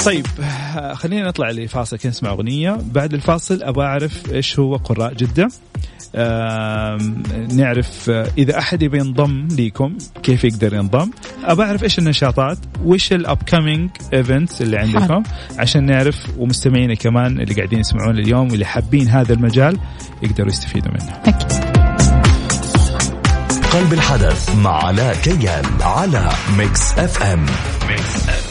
طيب 0.04 0.26
خلينا 0.94 1.28
نطلع 1.28 1.50
لفاصل 1.50 1.96
كي 1.96 2.08
نسمع 2.08 2.30
أغنية. 2.30 2.78
بعد 2.92 3.14
الفاصل 3.14 3.62
أبغى 3.62 3.86
أعرف 3.86 4.32
إيش 4.32 4.58
هو 4.58 4.76
قراء 4.76 5.14
جدة. 5.14 5.48
آم، 6.14 7.22
نعرف 7.52 8.10
آه، 8.10 8.26
إذا 8.38 8.58
أحد 8.58 8.82
يبي 8.82 8.98
ينضم 8.98 9.48
ليكم 9.50 9.98
كيف 10.22 10.44
يقدر 10.44 10.74
ينضم؟ 10.74 11.10
أبغى 11.44 11.66
أعرف 11.66 11.82
إيش 11.82 11.98
النشاطات 11.98 12.58
وإيش 12.84 13.12
ال 13.12 13.21
upcoming 13.21 13.90
events 14.12 14.62
اللي 14.62 14.78
عندكم؟ 14.78 15.22
عشان 15.58 15.84
نعرف 15.86 16.16
ومستمعينا 16.38 16.94
كمان 16.94 17.40
اللي 17.40 17.54
قاعدين 17.54 17.78
يسمعون 17.78 18.18
اليوم 18.18 18.50
واللي 18.50 18.64
حابين 18.64 19.08
هذا 19.08 19.32
المجال 19.34 19.78
يقدروا 20.22 20.48
يستفيدوا 20.48 20.92
منه. 20.92 21.20
أكيد. 21.24 21.70
قلب 23.72 23.92
الحدث 23.92 24.56
مع 24.56 24.84
علاء 24.84 25.14
كيال 25.14 25.66
على 25.80 26.28
ميكس 26.58 26.98
اف 26.98 27.22
ام 27.22 27.46
ميكس 27.88 28.28
اف 28.28 28.49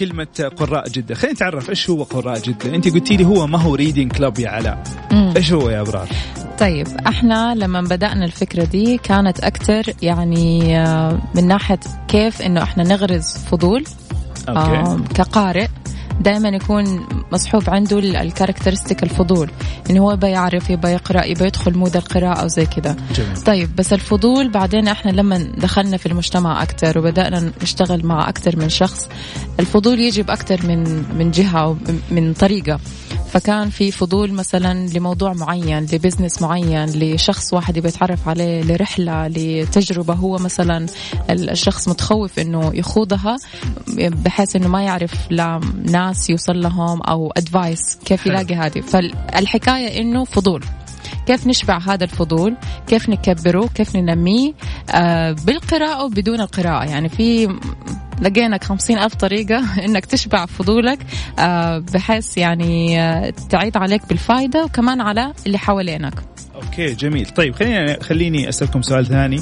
كلمة 0.00 0.50
قراء 0.56 0.88
جدة. 0.88 1.14
خلينا 1.14 1.34
نتعرف 1.34 1.70
إيش 1.70 1.90
هو 1.90 2.02
قراء 2.02 2.38
جدة؟ 2.38 2.74
أنت 2.74 2.88
قلتي 2.88 3.16
لي 3.16 3.24
هو 3.24 3.46
ما 3.46 3.58
هو 3.58 3.74
reading 3.74 4.12
club 4.12 4.38
يا 4.38 4.48
علاء. 4.48 4.82
إيش 5.36 5.52
هو 5.52 5.70
يا 5.70 5.80
أبرار؟ 5.80 6.08
طيب 6.58 6.86
إحنا 7.06 7.54
لما 7.54 7.80
بدأنا 7.80 8.24
الفكرة 8.24 8.64
دي 8.64 8.98
كانت 8.98 9.40
أكتر 9.40 9.82
يعني 10.02 10.78
آه، 10.78 11.18
من 11.34 11.46
ناحية 11.46 11.80
كيف 12.08 12.42
إنه 12.42 12.62
إحنا 12.62 12.84
نغرز 12.84 13.36
فضول 13.50 13.84
okay. 14.48 14.60
آم، 14.60 15.04
كقارئ. 15.04 15.66
دائما 16.20 16.48
يكون 16.48 17.06
مصحوب 17.32 17.70
عنده 17.70 17.98
ال- 17.98 18.16
ال 18.16 18.22
characteristic 18.22 19.02
الفضول 19.02 19.50
انه 19.90 20.00
هو 20.02 20.12
يبغى 20.12 20.30
يعرف 20.30 20.70
يبغى 20.70 20.92
يقرأ 20.92 21.24
يبغى 21.24 21.46
يدخل 21.46 21.78
mood 21.78 21.96
القراءة 21.96 22.44
وزي 22.44 22.66
كذا. 22.66 22.96
طيب 23.46 23.76
بس 23.76 23.92
الفضول 23.92 24.50
بعدين 24.50 24.88
إحنا 24.88 25.10
لما 25.10 25.38
دخلنا 25.38 25.96
في 25.96 26.06
المجتمع 26.06 26.62
أكثر 26.62 26.98
وبدأنا 26.98 27.52
نشتغل 27.62 28.06
مع 28.06 28.28
أكثر 28.28 28.56
من 28.56 28.68
شخص 28.68 29.08
الفضول 29.60 30.00
يجي 30.00 30.22
باكثر 30.22 30.66
من 30.66 31.04
من 31.18 31.30
جهة 31.30 31.58
أو 31.58 31.76
من 32.10 32.32
طريقة. 32.34 32.80
فكان 33.30 33.70
في 33.70 33.90
فضول 33.90 34.32
مثلا 34.32 34.88
لموضوع 34.88 35.32
معين 35.32 35.86
ل 35.92 35.98
business 35.98 36.42
معين 36.42 36.84
لشخص 36.84 37.52
واحد 37.54 37.76
يبغى 37.76 37.88
يتعرف 37.88 38.28
عليه 38.28 38.62
لرحلة 38.62 39.26
لتجربة. 39.28 40.14
هو 40.14 40.36
مثلا 40.36 40.86
الشخص 41.30 41.88
متخوف 41.88 42.38
إنه 42.38 42.70
يخوضها 42.74 43.36
بحيث 43.98 44.56
إنه 44.56 44.68
ما 44.68 44.82
يعرف 44.82 45.14
لا 45.30 45.60
ناس 45.84 46.30
يوصل 46.30 46.60
لهم 46.60 47.02
أو 47.02 47.19
advice 47.28 47.98
كيف. 48.04 48.26
يلاقي 48.26 48.54
هذه. 48.54 48.80
فالحكاية 48.80 50.00
إنه 50.00 50.24
فضول. 50.24 50.64
كيف 51.26 51.46
نشبع 51.46 51.78
هذا 51.78 52.04
الفضول؟ 52.04 52.56
كيف 52.86 53.08
نكبره؟ 53.08 53.68
كيف 53.74 53.96
ننميه؟ 53.96 54.52
آه 54.90 55.32
بالقراءة 55.32 56.04
وبدون 56.04 56.40
القراءة. 56.40 56.84
يعني 56.84 57.08
في 57.08 57.48
لقينا 58.22 58.58
خمسين 58.64 58.98
ألف 58.98 59.14
طريقة 59.14 59.64
إنك 59.84 60.06
تشبع 60.06 60.46
فضولك 60.46 60.98
آه 61.38 61.78
بحيث 61.78 62.38
يعني 62.38 63.00
آه 63.00 63.30
تعيد 63.50 63.76
عليك 63.76 64.08
بالفايدة 64.08 64.64
وكمان 64.64 65.00
على 65.00 65.32
اللي 65.46 65.58
حوالينك. 65.58 66.14
okay 66.54 66.94
جميل. 66.94 67.26
طيب 67.26 67.54
خليني 67.54 68.00
خليني 68.00 68.48
أسألكم 68.48 68.82
سؤال 68.82 69.06
ثاني. 69.06 69.40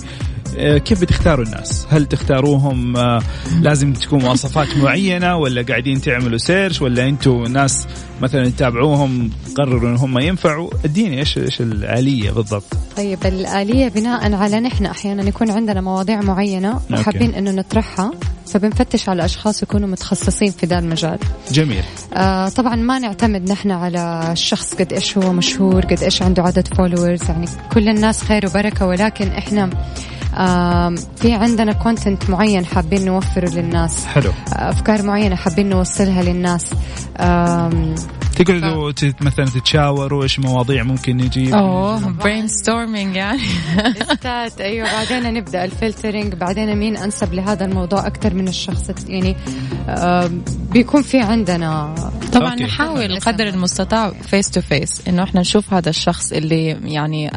كيف 0.57 1.01
بتختاروا 1.01 1.45
الناس؟ 1.45 1.87
هل 1.91 2.07
تختاروهم 2.07 2.97
آه، 2.97 3.23
لازم 3.61 3.93
تكون 3.93 4.23
مواصفات 4.23 4.77
معينة 4.77 5.37
ولا 5.37 5.63
قاعدين 5.63 6.01
تعملوا 6.01 6.39
search 6.39 6.83
ولا 6.83 7.09
أنتم 7.09 7.43
ناس 7.45 7.87
مثلا 8.23 8.49
تتابعوهم 8.49 9.31
قرروا 9.57 9.91
إن 9.91 9.97
هم 9.97 10.19
ينفعوا؟ 10.19 10.71
اديني 10.85 11.19
إيش 11.19 11.39
إيش 11.39 11.61
الآلية 11.61 12.31
بالضبط؟ 12.31 12.65
طيب 12.97 13.19
الآلية 13.27 13.89
بناء 13.89 14.33
على 14.35 14.61
نحن 14.61 14.87
أحيانا 14.87 15.23
يكون 15.29 15.51
عندنا 15.51 15.81
مواضيع 15.81 16.21
معينة 16.21 16.81
وحابين 16.93 17.35
إنه 17.35 17.51
نطرحها 17.51 18.11
فبنفتش 18.47 19.09
على 19.09 19.25
أشخاص 19.25 19.63
يكونوا 19.63 19.89
متخصصين 19.89 20.51
في 20.51 20.67
ذا 20.67 20.79
المجال 20.79 21.19
جميل 21.53 21.83
آه 22.15 22.49
طبعا 22.49 22.77
ما 22.77 22.99
نعتمد 22.99 23.51
نحن 23.51 23.71
على 23.71 24.29
الشخص 24.33 24.75
قد 24.75 24.93
إيش 24.93 25.19
هو 25.19 25.33
مشهور 25.33 25.81
قد 25.87 26.03
إيش 26.03 26.23
عنده 26.23 26.43
عدد 26.43 26.69
followers 26.75 27.23
يعني 27.29 27.47
كل 27.73 27.89
الناس 27.89 28.23
خير 28.23 28.47
وبركة 28.47 28.87
ولكن 28.87 29.29
إحنا 29.29 29.65
آم، 29.65 29.71
في 31.17 31.33
عندنا 31.33 31.73
content 31.73 32.31
معين 32.31 32.67
حابين 32.67 33.05
نوفره 33.05 33.49
للناس. 33.51 34.05
حلو. 34.07 34.31
أفكار 34.53 35.03
معينة 35.03 35.37
حابين 35.37 35.69
نوصلها 35.69 36.23
للناس. 36.23 36.71
تقعدوا 38.37 38.93
تت- 38.93 39.23
مثلا 39.23 39.45
تتشاوروا 39.47 40.23
إيش 40.23 40.41
مواضيع 40.41 40.83
ممكن 40.83 41.17
نجيب 41.17 41.55
أوه 41.55 42.13
brainstorming 42.13 43.17
يعني. 43.17 43.41
list 43.85 44.46
ات 44.46 44.61
أيوه 44.61 44.89
بعدين 44.93 45.35
نبدأ 45.35 45.65
ال 45.65 45.72
filtering 45.72 46.35
بعدين 46.35 46.77
مين 46.77 46.97
أنسب 46.97 47.35
لهذا 47.35 47.65
الموضوع 47.65 48.07
أكثر 48.07 48.35
من 48.35 48.49
الشخص؟ 48.49 48.91
يعني 49.09 49.37
بيكون 50.73 51.03
في 51.03 51.21
عندنا 51.21 51.95
طبعا 52.29 52.53
okay. 52.53 52.65
نحاول 52.65 53.21
قدر 53.21 53.49
المستطاع 53.49 54.11
face 54.11 54.51
to 54.51 54.61
face 54.61 55.09
إنه 55.09 55.23
إحنا 55.23 55.41
نشوف 55.41 55.75
هذا 55.75 55.91
الشخص 55.91 56.33
اللي 56.33 56.69
يعني 56.85 57.31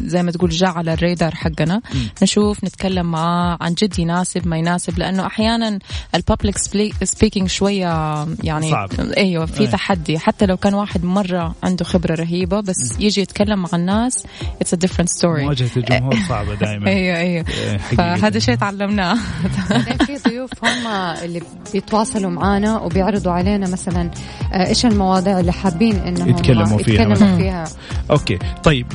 زي 0.00 0.22
ما 0.22 0.30
تقول 0.30 0.50
جاء 0.50 0.70
على 0.70 0.92
الريدار 0.92 1.34
حقنا. 1.34 1.80
نشوف 2.22 2.64
نتكلم 2.64 3.10
معاه 3.10 3.58
عن 3.60 3.74
جد 3.74 3.98
يناسب 3.98 4.48
ما 4.48 4.56
يناسب 4.58 4.98
لأنه 4.98 5.26
أحيانا 5.26 5.78
ال 6.14 6.20
public 6.20 6.58
speaking 7.04 7.48
شوية 7.48 8.26
يعني 8.44 8.70
صعب. 8.70 8.90
أيوه 9.00 9.46
في 9.46 9.60
أي. 9.60 9.66
تحدي. 9.66 10.18
حتى 10.18 10.46
لو 10.46 10.56
كان 10.56 10.74
واحد 10.74 11.04
مرة 11.04 11.54
عنده 11.62 11.84
خبرة 11.84 12.14
رهيبة 12.14 12.60
بس 12.60 13.00
يجي 13.00 13.20
يتكلم 13.20 13.62
مع 13.62 13.68
الناس 13.74 14.24
it's 14.60 14.74
a 14.74 14.76
different 14.76 15.08
story 15.08 15.44
مواجهة 15.44 15.70
الجمهور 15.76 16.16
صعبة 16.28 16.54
دائما 16.54 16.86
أيوه 16.86 17.16
أيوه. 17.16 17.44
إيه،. 17.48 17.76
فهذا 17.76 18.38
شيء 18.38 18.54
تعلمناه. 18.54 19.18
في 20.06 20.16
ضيوف 20.28 20.50
هم 20.64 20.86
اللي 21.22 21.42
بيتواصلوا 21.72 22.30
معنا 22.30 22.78
وبيعرضوا 22.78 23.32
علينا 23.32 23.68
مثلا 23.70 24.10
إيش 24.54 24.86
المواضيع 24.86 25.40
اللي 25.40 25.52
حابين 25.52 25.96
إنهم 25.96 26.28
يتكلموا 26.28 26.78
فيها. 26.78 27.02
يتكلموا. 27.02 27.36
فيها؟ 27.36 27.64
okay. 28.10 28.38
طيب 28.62 28.86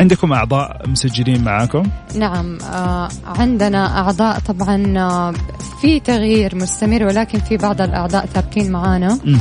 عندكم 0.00 0.32
أعضاء 0.32 0.88
مسجلين 0.88 1.44
معاكم؟ 1.44 1.82
نعم 2.16 2.58
آه 2.60 3.08
عندنا 3.26 3.98
أعضاء 3.98 4.38
طبعا 4.38 4.98
آه 4.98 5.32
في 5.80 6.00
تغيير 6.00 6.56
مستمر 6.56 7.04
ولكن 7.04 7.38
في 7.38 7.56
بعض 7.56 7.80
الأعضاء 7.80 8.26
ثابتين 8.26 8.72
معانا. 8.72 9.18
مم. 9.24 9.38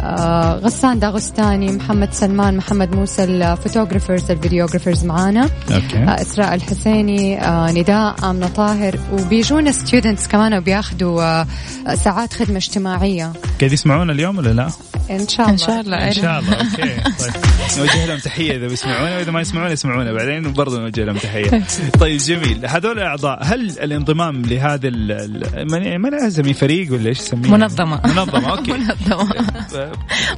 آه 0.00 0.58
غسان 0.58 0.98
داغستاني 0.98 1.72
محمد 1.72 2.12
سلمان 2.12 2.56
محمد 2.56 2.94
موسى 2.96 3.24
ال 3.24 3.32
photographers 3.32 4.30
ال 4.30 4.35
videographers 4.35 5.04
معانا. 5.04 5.42
okay. 5.42 5.96
آه 5.98 6.22
إسراء 6.22 6.54
الحسيني 6.54 7.44
آه 7.44 7.70
نداء 7.72 8.30
آمنة 8.30 8.48
طاهر. 8.48 8.98
وبيجونا 9.12 9.72
students 9.72 10.28
كمان 10.28 10.54
وبياخذوا 10.54 11.44
ساعات 11.94 12.32
خدمة 12.32 12.56
اجتماعية. 12.56 13.32
قاعد 13.60 13.72
يسمعونا 13.72 14.12
اليوم 14.12 14.38
ولا 14.38 14.52
لا؟ 14.52 14.70
إن 15.10 15.28
شاء 15.28 15.50
الله. 15.50 15.52
إن 15.52 15.58
شاء 15.58 15.80
الله 15.80 16.08
إن 16.08 16.12
شاء 16.12 16.38
الله 16.40 16.54
okay. 16.54 17.00
طيب. 17.20 17.32
نوجه 17.78 18.06
لهم 18.06 18.18
تحية 18.18 18.56
إذا 18.56 18.66
بيسمعونا 18.66 19.16
وإذا 19.16 19.30
ما 19.30 19.40
يسمعونا 19.40 19.72
يسمعونا 19.72 20.12
بعدين 20.12 20.46
وبرضه 20.46 20.80
نوجه 20.80 21.04
لهم 21.04 21.16
تحية. 21.16 21.64
طيب 22.00 22.16
جميل. 22.18 22.66
هذول 22.66 22.98
الاعضاء 22.98 23.38
هل 23.42 23.60
الانضمام 23.70 24.42
لهذا 24.42 24.90
ما 25.98 26.26
نسميه 26.26 26.52
فريق 26.52 26.92
ولا 26.92 27.08
إيش 27.08 27.18
يسميه؟ 27.18 27.50
منظمة. 27.50 28.00
منظمة 28.04 28.50
okay. 28.50 28.72
منظمة. 29.06 29.66
طيب 29.72 29.89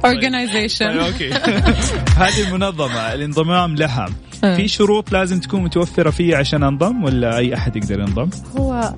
organization 0.05 0.85
okay. 0.85 1.33
هذه 2.23 2.47
المنظمة 2.47 3.13
الانضمام 3.13 3.75
لها. 3.75 4.09
في 4.41 4.67
شروط 4.67 5.11
لازم 5.11 5.39
تكون 5.39 5.63
متوفرة 5.63 6.09
فيها 6.09 6.37
عشان 6.37 6.63
أنضم 6.63 7.03
ولا 7.03 7.37
أي 7.37 7.55
أحد 7.55 7.75
يقدر 7.75 7.99
ينضم؟ 7.99 8.29
هو 8.57 8.93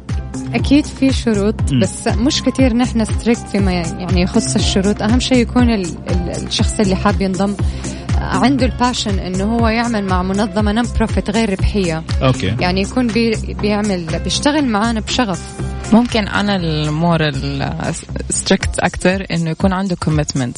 أكيد 0.54 0.86
في 0.86 1.14
شروط. 1.14 1.74
بس 1.74 2.08
مش 2.08 2.42
كتير 2.42 2.74
نحن 2.74 3.06
strict 3.06 3.48
فيما 3.52 3.72
يعني 3.72 4.22
يخص 4.22 4.56
الشروط. 4.56 5.02
أهم 5.02 5.20
شيء 5.20 5.38
يكون 5.38 5.70
ال 5.74 5.86
ال 6.10 6.46
الشخص 6.48 6.80
اللي 6.80 6.96
حاب 6.96 7.22
ينضم 7.22 7.56
عنده 8.18 8.66
ال 8.66 8.73
passion 8.73 9.20
إنه 9.20 9.44
هو 9.44 9.68
يعمل 9.68 10.06
مع 10.06 10.24
منظمة 10.24 10.72
non 10.72 10.86
profit 10.98 11.30
غير 11.30 11.50
ربحية. 11.50 12.04
okay. 12.24 12.56
يعني 12.60 12.82
يكون 12.82 13.08
بي 13.08 13.36
بيعمل 13.62 14.20
بيشتغل 14.24 14.66
معانا 14.66 15.00
بشغف. 15.00 15.65
ممكن 15.94 16.28
أنا 16.28 16.56
ال 16.56 16.71
more 16.71 17.32
strict 18.30 18.80
أكثر 18.80 19.26
إنه 19.32 19.50
يكون 19.50 19.74
عنده 19.74 19.96
commitment 19.96 20.58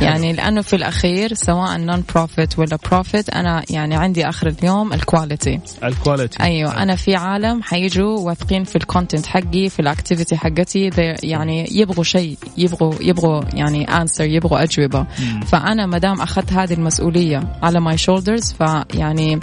يعني 0.00 0.32
لأنه 0.32 0.60
في 0.60 0.76
الأخير 0.76 1.34
سواء 1.34 1.78
non 1.78 2.04
profit 2.14 2.58
ولا 2.58 2.78
profit 2.90 3.30
أنا 3.30 3.62
يعني 3.70 3.96
عندي 3.96 4.28
آخر 4.28 4.46
اليوم 4.46 4.92
ال 4.92 5.01
quality 5.01 5.60
ال 5.84 5.91
quality 5.91 6.42
أيوه 6.42 6.82
أنا 6.82 6.96
في 6.96 7.14
عالم 7.14 7.62
حيجوا 7.62 8.18
واثقين 8.18 8.64
في 8.64 8.76
ال 8.76 8.82
content 8.82 9.26
حقي 9.26 9.68
في 9.68 9.80
ال 9.80 9.86
activity 9.86 10.36
حقتي 10.36 10.90
يعني 11.22 11.68
يبغوا 11.70 12.04
شيء 12.04 12.38
يبغوا 12.58 12.94
يبغوا 13.00 13.42
يعني 13.54 13.84
answer 13.84 14.24
يبغوا 14.24 14.62
أجوبة. 14.62 15.06
فأنا 15.46 15.86
ما 15.86 15.98
دام 15.98 16.20
أخذت 16.20 16.52
هذه 16.52 16.72
المسؤولية 16.72 17.58
على 17.62 17.80
my 17.80 17.98
shoulders 17.98 18.52
فيعني 18.52 19.40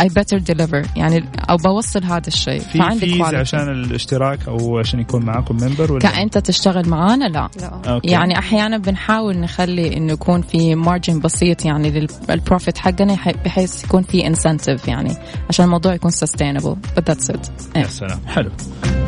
I 0.00 0.08
better 0.08 0.38
deliver 0.38 0.82
يعني 0.96 1.24
أو 1.50 1.56
بوصل 1.56 2.04
هذا 2.04 2.26
الشيء. 2.26 2.60
في 2.60 2.78
فعندي 2.78 3.06
فيز 3.06 3.22
quality. 3.22 3.34
عشان 3.34 3.68
الاشتراك 3.72 4.47
أو 4.48 4.78
عشان 4.78 5.00
يكون 5.00 5.24
معاكم 5.24 5.56
member 5.56 5.92
ولا؟ 5.92 6.00
كأنت 6.00 6.38
تشتغل 6.38 6.88
معانا؟ 6.88 7.24
لا. 7.24 7.50
لا. 7.60 7.92
okay. 7.92 8.08
يعني 8.08 8.38
أحيانا 8.38 8.78
بنحاول 8.78 9.38
نخلي 9.38 9.96
إنه 9.96 10.12
يكون 10.12 10.42
في 10.42 10.74
margin 10.74 11.20
بسيط 11.20 11.64
يعني 11.64 12.08
لل 12.28 12.40
profit 12.40 12.78
حقنا 12.78 13.16
بحيث 13.44 13.84
يكون 13.84 14.02
في 14.02 14.26
incentive 14.26 14.88
يعني 14.88 15.16
عشان 15.48 15.64
الموضوع 15.64 15.94
يكون 15.94 16.10
sustainable 16.10 16.76
but 16.98 17.02
that's 17.12 17.34
it. 17.34 17.76
يا 17.76 17.86
سلام. 17.86 18.20
حلو. 18.26 18.50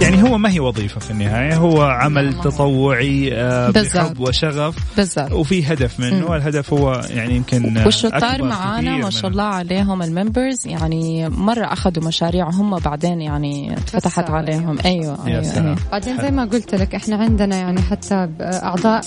يعني 0.00 0.22
هو 0.22 0.38
ما 0.38 0.50
هي 0.50 0.60
وظيفة 0.60 1.00
في 1.00 1.10
النهاية 1.10 1.56
هو 1.56 1.82
عمل 1.82 2.40
تطوعي 2.40 3.34
آه،. 3.34 3.70
بحب 3.70 4.20
وشغف 4.20 4.76
بالضبط 4.96 5.32
وفي 5.32 5.72
هدف 5.72 6.00
منه 6.00 6.28
مم. 6.28 6.34
الهدف 6.34 6.72
هو 6.72 7.00
يعني 7.10 7.36
يمكن 7.36 7.76
آه، 7.76 7.84
والشطار 7.84 8.42
معانا 8.42 8.96
ما 8.96 9.10
شاء 9.10 9.30
الله 9.30 9.42
عليهم 9.42 10.02
ال 10.02 10.10
members 10.10 10.66
يعني 10.66 11.28
مرة 11.28 11.72
أخذوا 11.72 12.04
مشاريع 12.04 12.48
هم 12.48 12.78
بعدين 12.78 13.20
يعني 13.20 13.76
فتحت. 13.86 14.30
عليهم 14.30 14.78
أيوة 14.84 15.18
يا 15.28 15.32
أيوة, 15.32 15.42
سلام 15.42 15.66
أيوة. 15.66 15.78
بعدين 15.92 16.16
زي 16.20 16.30
ما 16.30 16.44
قلت 16.44 16.74
لك 16.74 16.94
إحنا 16.94 17.16
عندنا 17.16 17.56
يعني 17.56 17.80
حتى 17.80 18.28
أعضاء 18.40 19.02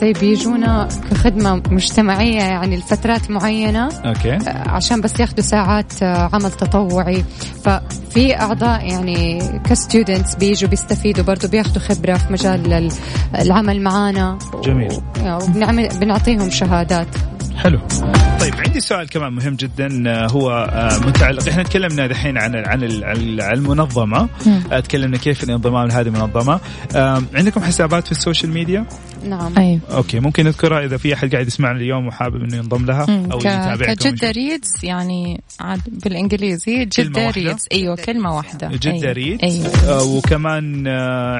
say 0.00 0.20
بيجونا 0.20 0.88
كخدمة 1.10 1.62
مجتمعية 1.70 2.42
يعني 2.42 2.76
لفترات 2.76 3.30
معينة 3.30 3.88
okay 3.88 4.38
عشان 4.48 5.00
بس 5.00 5.20
ياخذوا 5.20 5.40
ساعات 5.40 6.02
آه، 6.02 6.30
عمل 6.32 6.50
تطوعي 6.50 7.24
ففي 7.64 8.07
في 8.18 8.40
أعضاء 8.40 8.86
يعني 8.86 9.38
ك 9.70 9.77
students 9.77 10.34
بيجوا 10.34 10.70
بيستفيدوا 10.70 11.24
برضو 11.24 11.48
بياخذوا 11.48 11.82
خبرة 11.82 12.14
في 12.14 12.32
مجال 12.32 12.92
العمل 13.34 13.82
معانا. 13.82 14.38
جميل. 14.64 14.92
وبنعمل 15.24 15.88
بنعطيهم 16.00 16.50
شهادات. 16.50 17.08
حلو. 17.56 17.80
طيب 18.40 18.54
عندي 18.66 18.80
سؤال 18.80 19.08
كمان 19.08 19.32
مهم 19.32 19.54
جدا 19.54 20.10
آه، 20.10 20.26
هو 20.30 20.50
آه، 20.50 20.98
متعلق. 20.98 21.48
إحنا 21.48 21.62
تكلمنا 21.62 22.06
دحين 22.06 22.38
عن 22.38 22.54
عن 22.56 23.02
عن 23.40 23.58
المنظمة. 23.58 24.28
آه، 24.72 24.80
تكلمنا 24.80 25.16
كيف 25.16 25.44
الانضمام 25.44 25.88
لهذه 25.88 26.06
المنظمة. 26.06 26.60
عندكم 27.34 27.60
حسابات 27.60 28.06
في 28.06 28.12
ال 28.12 28.18
social 28.18 28.52
media؟ 28.52 28.86
نعم. 29.24 29.58
أيوه. 29.58 29.80
okay 29.90 30.20
ممكن 30.20 30.44
نذكرها 30.44 30.84
إذا 30.84 30.96
في 30.96 31.14
أحد 31.14 31.32
قاعد 31.32 31.46
يسمعنا 31.46 31.78
اليوم 31.78 32.06
وحابب 32.06 32.42
إنه 32.42 32.56
ينضم 32.56 32.86
لها 32.86 33.06
أو 33.32 33.38
يتابعكم 33.38 33.92
كجدة 33.94 34.30
Reads 34.30 34.70
يعني 34.82 35.40
عاد 35.60 35.80
بالإنجليزي 35.86 36.84
جدة 36.84 37.30
Reads. 37.30 37.66
أيوه 37.72 37.96
كلمة 37.96 38.36
واحدة. 38.36 38.68
جدة 38.68 38.92
أيوه. 38.92 39.12
Reads؟ 39.12 39.44
أيوه. 39.44 40.04
وكمان 40.16 40.88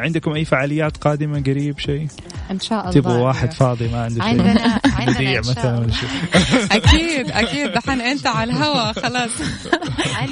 عندكم 0.04 0.32
أي 0.32 0.44
فعاليات 0.44 0.96
قادمة 0.96 1.42
قريب 1.42 1.78
شيء؟ 1.78 2.08
إن 2.50 2.60
شاء 2.60 2.80
الله. 2.80 2.92
تبغوا 2.92 3.26
واحد 3.26 3.52
فاضي 3.52 3.88
ما 3.88 4.04
عنده 4.04 4.14
شيء؟ 4.14 4.22
عندنا 4.24 4.80
عندنا 4.84 5.38
مثلا 5.40 5.78
ولا 5.78 5.92
شيء. 5.92 6.08
أكيد 6.76 7.30
أكيد. 7.30 7.72
دحين 7.72 8.00
أنت 8.00 8.26
على 8.26 8.50
الهواء 8.52 8.92
خلاص. 8.92 9.30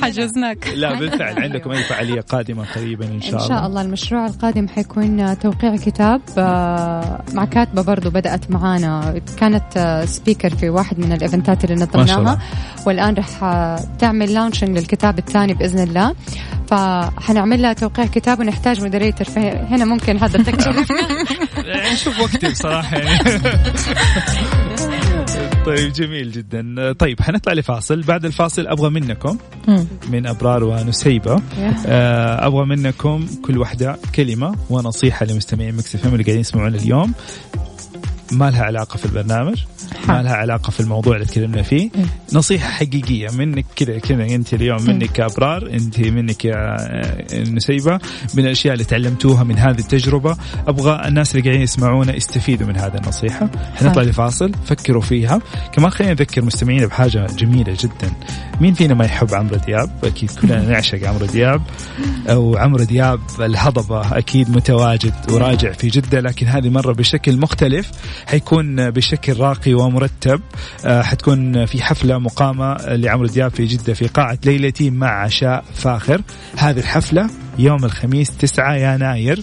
حجزناك. 0.03 0.69
لا 0.75 0.99
بالفعل 0.99 1.43
عندكم 1.43 1.71
أي 1.71 1.83
فعالية 1.83 2.21
قادمة 2.21 2.65
قريبا 2.75 3.07
إن 3.07 3.21
شاء 3.21 3.31
الله 3.31 3.45
إن 3.45 3.49
شاء 3.49 3.67
الله. 3.67 3.83
المشروع 3.83 4.27
القادم 4.27 4.69
حيكون 4.69 5.39
توقيع 5.39 5.77
كتاب 5.77 6.21
آه، 7.37 7.41
مع 7.41 7.45
كاتبة 7.45 7.83
برضو 7.83 8.11
بدأت 8.11 8.51
معانا. 8.51 9.21
كانت 9.41 10.03
speaker 10.09 10.55
في 10.55 10.71
واحد 10.71 10.99
من 10.99 11.13
ال 11.13 11.20
event 11.20 11.57
ات 11.57 11.65
اللي 11.65 11.75
نظمناها. 11.75 12.39
والآن 12.87 13.15
راح 13.15 13.27
تعمل 13.99 14.35
launching 14.35 14.79
للكتاب 14.79 15.19
الثاني 15.19 15.55
بإذن 15.55 15.79
الله. 15.79 16.15
فحنعمل 16.69 17.63
لها 17.63 17.73
توقيع 17.73 18.07
كتاب 18.07 18.41
ونحتاج 18.41 18.81
مديريه 18.81 19.15
هنا 19.71 19.85
ممكن 19.85 20.19
حضرتك 20.19 20.57
تشرفنا 20.57 21.09
نشوف 21.93 22.21
وقتي 22.21 22.49
بصراحة. 22.49 22.97
يعني 22.97 23.41
طيب 25.67 25.93
جميل 25.93 26.33
جدا. 26.33 26.93
طيب 26.93 27.21
حنطلع 27.21 27.53
لفاصل. 27.53 28.01
بعد 28.03 28.25
الفاصل 28.25 28.67
أبغى 28.67 28.91
منكم 28.91 29.39
من 30.11 30.27
أبرار 30.27 30.65
ونسيبه 30.65 31.43
آه، 31.87 32.47
أبغى 32.47 32.67
منكم 32.67 33.27
كل 33.45 33.59
واحدة 33.59 33.99
كلمة 34.15 34.55
ونصيحة 34.71 35.27
لمستمعين 35.27 35.75
مكس 35.75 35.95
اللي 35.95 36.25
قاعدين 36.25 36.41
يسمعونا 36.41 36.77
اليوم. 36.77 37.15
ما 38.33 38.51
لها 38.51 38.63
علاقة 38.63 38.97
في 38.97 39.05
البرنامج 39.05 39.65
ما 40.09 40.23
لها 40.23 40.33
علاقة 40.33 40.71
في 40.71 40.81
الموضوع 40.81 41.15
اللي 41.15 41.27
تكلمنا 41.27 41.63
فيه. 41.63 41.91
نصيحة 42.33 42.71
حقيقية 42.71 43.29
منك 43.31 43.65
كذا 43.77 43.99
كذا 43.99 44.25
أنت 44.25 44.55
اليوم 44.55 44.83
منك 44.83 45.13
كابرار 45.13 45.71
أنت 45.73 46.01
منك 46.01 46.45
يا 46.45 46.77
نسيبة 47.35 47.99
من 48.35 48.45
الأشياء 48.45 48.73
اللي 48.75 48.85
تعلمتوها 48.85 49.45
من 49.45 49.59
هذه 49.59 49.79
التجربة. 49.79 50.37
أبغى 50.67 51.09
الناس 51.09 51.31
اللي 51.31 51.43
قاعدين 51.43 51.63
يسمعونا 51.63 52.17
يستفيدوا 52.17 52.67
من 52.67 52.77
هذه 52.77 52.95
النصيحة. 52.95 53.51
حنطلع 53.75 54.03
لفاصل 54.03 54.53
فكروا 54.65 55.03
فيها. 55.03 55.41
كمان 55.73 55.91
خلينا 55.91 56.13
نذكر 56.13 56.45
مستمعينا 56.45 56.87
بحاجة 56.87 57.27
جميلة 57.27 57.77
جدا. 57.81 58.13
مين 58.61 58.75
فينا 58.75 58.95
ما 58.95 59.05
يحب 59.05 59.35
عمرو 59.35 59.57
دياب؟ 59.57 59.91
أكيد 60.05 60.31
كلنا 60.31 60.63
نعشق 60.71 61.09
عمرو 61.09 61.27
دياب. 61.27 61.63
وعمرو 62.31 62.85
دياب 62.85 63.21
الهضبة 63.41 64.19
أكيد 64.19 64.51
متواجد 64.51 65.15
وراجع 65.31 65.73
في 65.73 65.89
جدة 65.89 66.21
لكن 66.21 66.47
هذه 66.47 66.69
مرة 66.71 66.93
بشكل 66.93 67.37
مختلف. 67.37 67.91
حيكون 68.27 68.91
بشكل 68.91 69.41
راقي 69.41 69.75
ومرتب. 69.75 70.41
آه، 70.87 71.03
حتكون 71.03 71.67
في 71.67 71.83
حفلة 71.83 72.19
مقامة 72.19 72.77
لعمرو 72.87 73.27
دياب 73.27 73.51
في 73.51 73.65
جدة 73.65 73.95
في 73.95 74.07
قاعة 74.07 74.39
ليلتي 74.45 74.91
مع 74.91 75.23
عشاء 75.25 75.65
فاخر. 75.75 76.23
هذه 76.57 76.79
الحفلة 76.79 77.31
يوم 77.59 77.85
الخميس 77.85 78.31
9 78.31 78.75
يناير. 78.75 79.41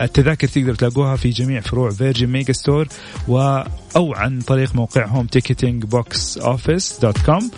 التذاكر 0.00 0.48
تقدر 0.48 0.74
تلاقوها 0.74 1.16
في 1.16 1.30
جميع 1.30 1.60
فروع 1.60 1.90
Virgin 1.90 2.26
Megastore 2.26 2.88
و 3.28 3.62
أو 3.96 4.14
عن 4.14 4.40
طريق 4.40 4.74
موقعهم 4.74 5.26
ticketing 5.26 5.84
box 5.84 6.38
office 6.38 6.98
dot 7.02 7.18
com 7.18 7.50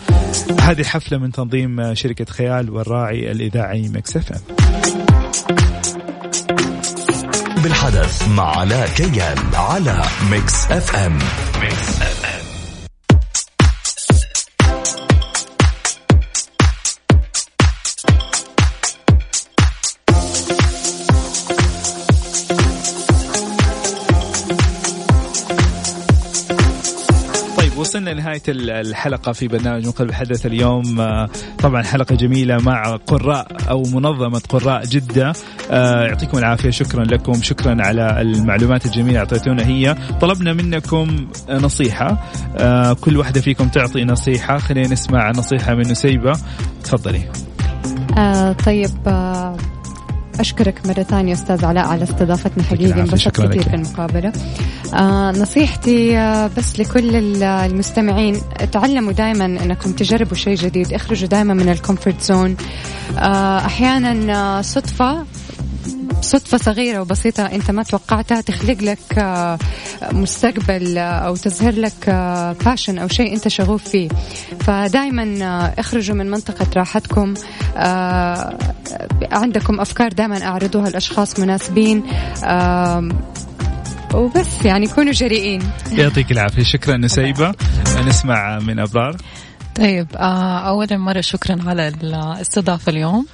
هذه 0.61 0.83
حفلة 0.83 1.17
من 1.17 1.31
تنظيم 1.31 1.93
شركة 1.93 2.25
خيال 2.25 2.69
والراعي 2.69 3.31
الإذاعي 3.31 3.89
Mix 3.89 4.17
FM 4.17 4.98
بالحدث 7.63 8.27
مع 8.27 8.57
علاء 8.59 8.87
كيال 8.87 9.37
على 9.53 10.01
Mix 10.31 10.65
FM 10.71 11.19
Mix 11.61 12.01
F 12.01 12.18
وصلنا 27.89 28.09
لنهاية 28.09 28.41
الحلقة 28.47 29.31
في 29.31 29.47
برنامج 29.47 29.85
من 29.85 29.91
قلب 29.91 30.09
الحدث 30.09 30.45
اليوم. 30.45 31.01
آه، 31.01 31.29
طبعا 31.59 31.83
حلقة 31.83 32.15
جميلة 32.15 32.57
مع 32.57 32.95
قراء 32.95 33.47
أو 33.69 33.83
منظمة 33.83 34.41
قراء 34.49 34.85
جدة. 34.85 35.33
آه، 35.71 36.05
يعطيكم 36.05 36.37
العافية. 36.37 36.69
شكرا 36.69 37.03
لكم. 37.03 37.33
شكرا 37.33 37.77
على 37.79 38.21
المعلومات 38.21 38.85
الجميلة 38.85 39.19
أعطيتونا 39.19 39.67
هي. 39.67 39.95
طلبنا 40.21 40.53
منكم 40.53 41.27
نصيحة. 41.49 42.23
آه، 42.57 42.93
كل 42.93 43.17
واحدة 43.17 43.41
فيكم 43.41 43.67
تعطي 43.67 44.03
نصيحة. 44.03 44.57
خلينا 44.57 44.87
نسمع 44.87 45.31
نصيحة 45.31 45.73
من 45.73 45.81
نسيبة. 45.81 46.33
تفضلي. 46.83 47.21
آه 48.17 48.51
طيب 48.51 49.07
آه 49.07 49.57
أشكرك 50.39 50.87
مرة 50.87 51.03
ثانية 51.03 51.33
أستاذ 51.33 51.65
علاء 51.65 51.85
على 51.85 52.03
استضافتنا 52.03 52.63
حقيقة 52.63 53.01
انبسطت 53.01 53.41
كثير 53.41 53.63
في 53.63 53.75
المقابلة. 53.75 54.31
آه 54.93 55.31
نصيحتي 55.31 56.17
آه 56.17 56.49
بس 56.57 56.79
لكل 56.79 57.15
المستمعين 57.43 58.41
تعلموا 58.71 59.11
دائما 59.11 59.45
أنكم 59.45 59.91
تجربوا 59.91 60.37
شيء 60.37 60.55
جديد 60.55 60.93
اخرجوا 60.93 61.27
دائما 61.27 61.53
من 61.53 61.69
ال 61.69 61.76
comfort 61.76 62.21
zone. 62.21 62.55
آه 63.17 63.57
أحيانا 63.65 64.33
آه، 64.33 64.61
صدفة 64.61 65.25
صدفة 66.21 66.57
صغيرة 66.57 67.01
وبسيطة 67.01 67.45
أنت 67.45 67.71
ما 67.71 67.83
توقعتها 67.83 68.41
تخلق 68.41 68.83
لك 68.83 69.17
آه، 69.17 69.57
مستقبل 70.11 70.97
آه، 70.97 71.01
أو 71.01 71.35
تظهر 71.35 71.73
لك 71.73 72.09
باشن 72.65 72.97
أو 72.97 73.07
شيء 73.07 73.33
أنت 73.33 73.47
شغوف 73.47 73.83
فيه. 73.83 74.09
فدائما 74.59 75.73
اخرجوا 75.79 76.15
من 76.15 76.31
منطقة 76.31 76.67
راحتكم. 76.75 77.33
عندكم 79.31 79.79
أفكار 79.79 80.11
دائما 80.11 80.45
أعرضوها 80.45 80.89
لأشخاص 80.89 81.39
مناسبين. 81.39 82.03
وبس 84.13 84.65
يعني 84.65 84.87
كونوا 84.87 85.11
جريئين. 85.11 85.61
يعطيك 85.91 86.31
العافية. 86.31 86.63
شكرا 86.63 86.97
نسيبة. 86.97 87.53
نسمع 88.07 88.59
من 88.59 88.79
أبرار. 88.79 89.17
طيب 89.75 90.07
آه، 90.15 90.59
أولا 90.59 90.97
مرة 90.97 91.21
شكرا 91.21 91.57
على 91.69 91.87
الاستضافة 91.87 92.89
اليوم. 92.89 93.25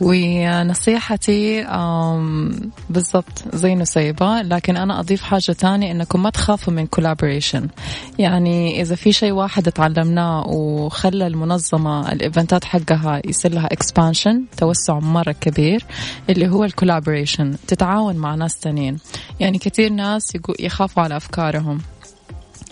ونصيحتي 0.00 1.66
بالضبط 2.90 3.44
زي 3.54 3.74
نسيبة 3.74 4.42
لكن 4.42 4.76
أنا 4.76 5.00
أضيف 5.00 5.22
حاجة 5.22 5.52
تانية 5.52 5.92
إنكم 5.92 6.22
ما 6.22 6.30
تخافوا 6.30 6.72
من 6.72 6.86
collaboration 6.86 7.68
يعني 8.18 8.80
إذا 8.82 8.94
في 8.94 9.12
شيء 9.12 9.32
واحد 9.32 9.72
تعلمناه 9.72 10.46
وخلى 10.46 11.26
المنظمة 11.26 12.12
ال 12.12 12.19
event 12.19 12.57
ات 12.57 12.64
حقها 12.64 13.22
يصير 13.24 13.52
لها 13.52 13.66
expansion 13.66 14.44
توسع 14.56 14.98
مرة 14.98 15.32
كبير 15.32 15.84
اللي 16.30 16.48
هو 16.48 16.64
ال 16.64 16.71
collaboration 16.71 17.56
تتعاون 17.66 18.16
مع 18.16 18.34
ناس 18.34 18.58
تانيين. 18.58 18.98
يعني 19.40 19.58
كثير 19.58 19.92
ناس 19.92 20.32
يخافوا 20.60 21.02
على 21.02 21.16
أفكارهم. 21.16 21.78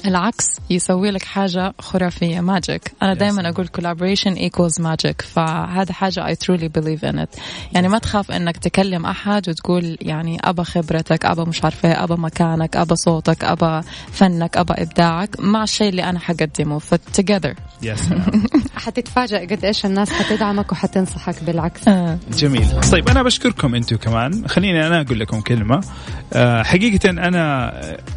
العكس 0.07 0.45
يسوي 0.71 1.11
لك 1.11 1.23
حاجة 1.23 1.75
خرافية 1.79 2.41
ماجيك 2.41 2.93
أنا 3.03 3.15
دائما 3.15 3.49
أقول 3.49 3.69
collaboration 3.69 4.39
equals 4.39 4.83
magic 4.83 5.27
فهذا 5.27 5.93
حاجة 5.93 6.35
I 6.35 6.37
truly 6.37 6.69
believe 6.69 7.11
in 7.11 7.19
it. 7.19 7.41
يعني 7.73 7.89
ما 7.89 7.99
تخاف 7.99 8.31
أنك 8.31 8.57
تكلم 8.57 9.07
أحد 9.07 9.49
وتقول 9.49 9.99
يعني 10.01 10.39
أبا 10.45 10.63
خبرتك 10.63 11.27
أبا 11.27 11.45
مش 11.45 11.65
عارفة 11.65 11.89
إيه، 11.89 12.05
أبا 12.05 12.17
مكانك 12.17 12.77
أبا 12.77 12.95
صوتك 12.95 13.45
أبا 13.45 13.81
فنك 14.13 14.57
أبا 14.57 14.83
إبداعك 14.83 15.41
مع 15.41 15.63
الشيء 15.63 15.89
اللي 15.89 16.05
أنا 16.05 16.19
حقدمه 16.19 16.79
فتوجذر 16.79 17.55
حتتفاجأ 18.85 19.39
قد 19.39 19.65
إيش 19.65 19.87
الناس 19.87 20.13
حتدعمك 20.13 20.73
وحتنصحك 20.73 21.45
بالعكس. 21.45 21.89
جميل. 22.39 22.81
طيب 22.93 23.09
أنا 23.09 23.23
بشكركم 23.23 23.75
أنتم 23.75 23.97
كمان. 23.97 24.49
خليني 24.49 24.87
أنا 24.87 25.01
أقول 25.01 25.21
لكم 25.21 25.41
كلمة. 25.41 25.81
آه، 26.33 26.63
حقيقة 26.63 27.11
أنا 27.11 27.73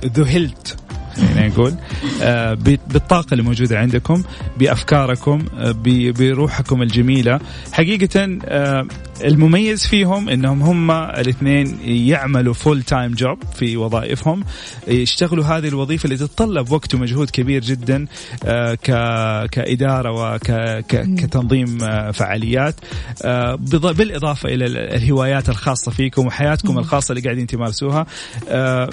ذهلت 0.05 0.77
خلينا 1.17 1.47
نقول. 1.47 1.73
آه، 2.21 2.53
بالطاقة 2.87 3.27
اللي 3.31 3.43
موجودة 3.43 3.79
عندكم 3.79 4.23
بأفكاركم 4.57 5.45
آه، 5.57 5.75
بروحكم 6.17 6.81
الجميلة. 6.81 7.39
حقيقة 7.71 8.39
آه، 8.45 8.87
المميز 9.23 9.87
فيهم 9.87 10.29
إنهم 10.29 10.61
هم 10.61 10.91
الاثنين 10.91 11.77
يعملوا 11.85 12.53
full 12.53 12.83
time 12.83 13.11
job 13.11 13.37
في 13.55 13.77
وظائفهم. 13.77 14.43
يشتغلوا 14.87 15.43
هذه 15.43 15.67
الوظيفة 15.67 16.05
اللي 16.05 16.17
تتطلب 16.17 16.71
وقت 16.71 16.95
ومجهود 16.95 17.29
كبير 17.29 17.61
جدا 17.61 18.05
آه، 18.45 18.77
كإدارة 19.45 20.11
وكتنظيم 20.11 21.83
آه، 21.83 22.11
فعاليات. 22.11 22.75
آه، 23.25 23.55
بالإضافة 23.97 24.49
إلى 24.49 24.65
الهوايات 24.65 25.49
الخاصة 25.49 25.91
فيكم 25.91 26.27
وحياتكم 26.27 26.79
الخاصة 26.79 27.11
اللي 27.11 27.23
قاعدين 27.23 27.47
تمارسوها 27.47 28.05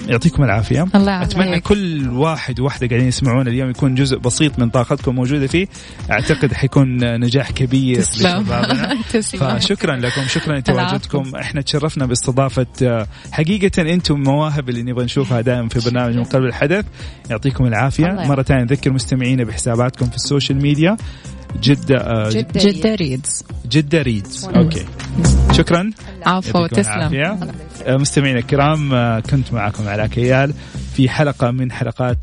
يعطيكم 0.07 0.43
العافية. 0.43 0.85
الله 0.95 1.23
أتمنى 1.23 1.49
عليك. 1.49 1.63
كل 1.63 2.09
واحد 2.09 2.59
وواحده 2.59 2.87
قاعدين 2.87 3.07
يسمعون 3.07 3.47
اليوم 3.47 3.69
يكون 3.69 3.95
جزء 3.95 4.17
بسيط 4.17 4.59
من 4.59 4.69
طاقتكم 4.69 5.15
موجودة 5.15 5.47
فيه. 5.47 5.67
أعتقد 6.11 6.53
حيكون 6.53 7.15
نجاح 7.19 7.51
كبير 7.51 7.95
تسلم. 7.95 8.45
تسلم. 9.13 9.59
فشكرا 9.59 9.95
لكم 10.17 10.27
شكرا 10.27 10.57
لتواجدكم 10.57 11.35
إحنا 11.35 11.61
تشرفنا 11.61 12.05
باستضافة 12.05 13.07
حقيقة 13.31 13.81
إنتم 13.93 14.23
مواهب 14.23 14.69
اللي 14.69 14.83
نبغى 14.83 15.05
نشوفها 15.05 15.41
دائما 15.41 15.69
في 15.69 15.89
برنامج 15.89 16.15
من 16.15 16.23
قلب 16.23 16.43
الحدث. 16.43 16.85
يعطيكم 17.29 17.65
العافية. 17.65 18.05
مرة 18.05 18.43
ثانية 18.43 18.63
نذكر 18.63 18.91
مستمعينا 18.93 19.43
بحساباتكم 19.43 20.05
في 20.05 20.15
السوشيال 20.15 20.61
ميديا. 20.61 20.97
جدة 21.61 21.97
آه 21.97 22.29
جدة, 22.29 22.59
جدة 22.59 22.95
Reads. 22.95 23.43
جدة 23.69 24.01
Reads. 24.01 24.45
okay. 24.45 24.85
شكرا. 25.51 25.91
عفو 26.25 26.67
تسلم. 26.67 27.39
آه، 27.85 27.97
مستمعينا 27.97 28.39
الكرام 28.39 28.93
آه، 28.93 29.19
كنت 29.19 29.53
معكم 29.53 29.87
علاء 29.87 30.07
كيال. 30.07 30.53
في 30.95 31.09
حلقة 31.09 31.51
من 31.51 31.71
حلقات 31.71 32.17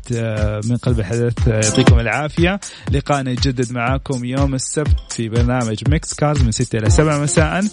من 0.65 0.77
قلب 0.77 0.99
الحدث 0.99 1.47
يعطيكم 1.47 1.99
العافية. 1.99 2.59
لقاءنا 2.91 3.31
يتجدد 3.31 3.71
معاكم 3.71 4.25
يوم 4.25 4.55
السبت 4.55 4.95
في 5.09 5.29
برنامج 5.29 5.89
Mix 5.89 6.13
Cars 6.13 6.41
من 6.41 6.51
6 6.51 6.77
إلى 6.77 6.89
7 6.89 7.19
مساء 7.19 7.63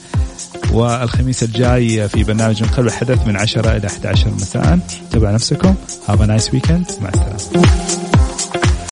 والخميس 0.72 1.42
الجاي 1.42 2.08
في 2.08 2.24
برنامج 2.24 2.62
من 2.62 2.68
قلب 2.68 2.86
الحدث 2.86 3.26
من 3.26 3.36
10 3.36 3.76
إلى 3.76 3.86
11 3.86 4.30
مساء. 4.30 4.78
تابعوا 5.10 5.34
نفسكم. 5.34 5.74
have 6.08 6.22
nice 6.22 6.54
weekend 6.54 6.86
مع 7.00 7.08
السلامة. 7.08 8.29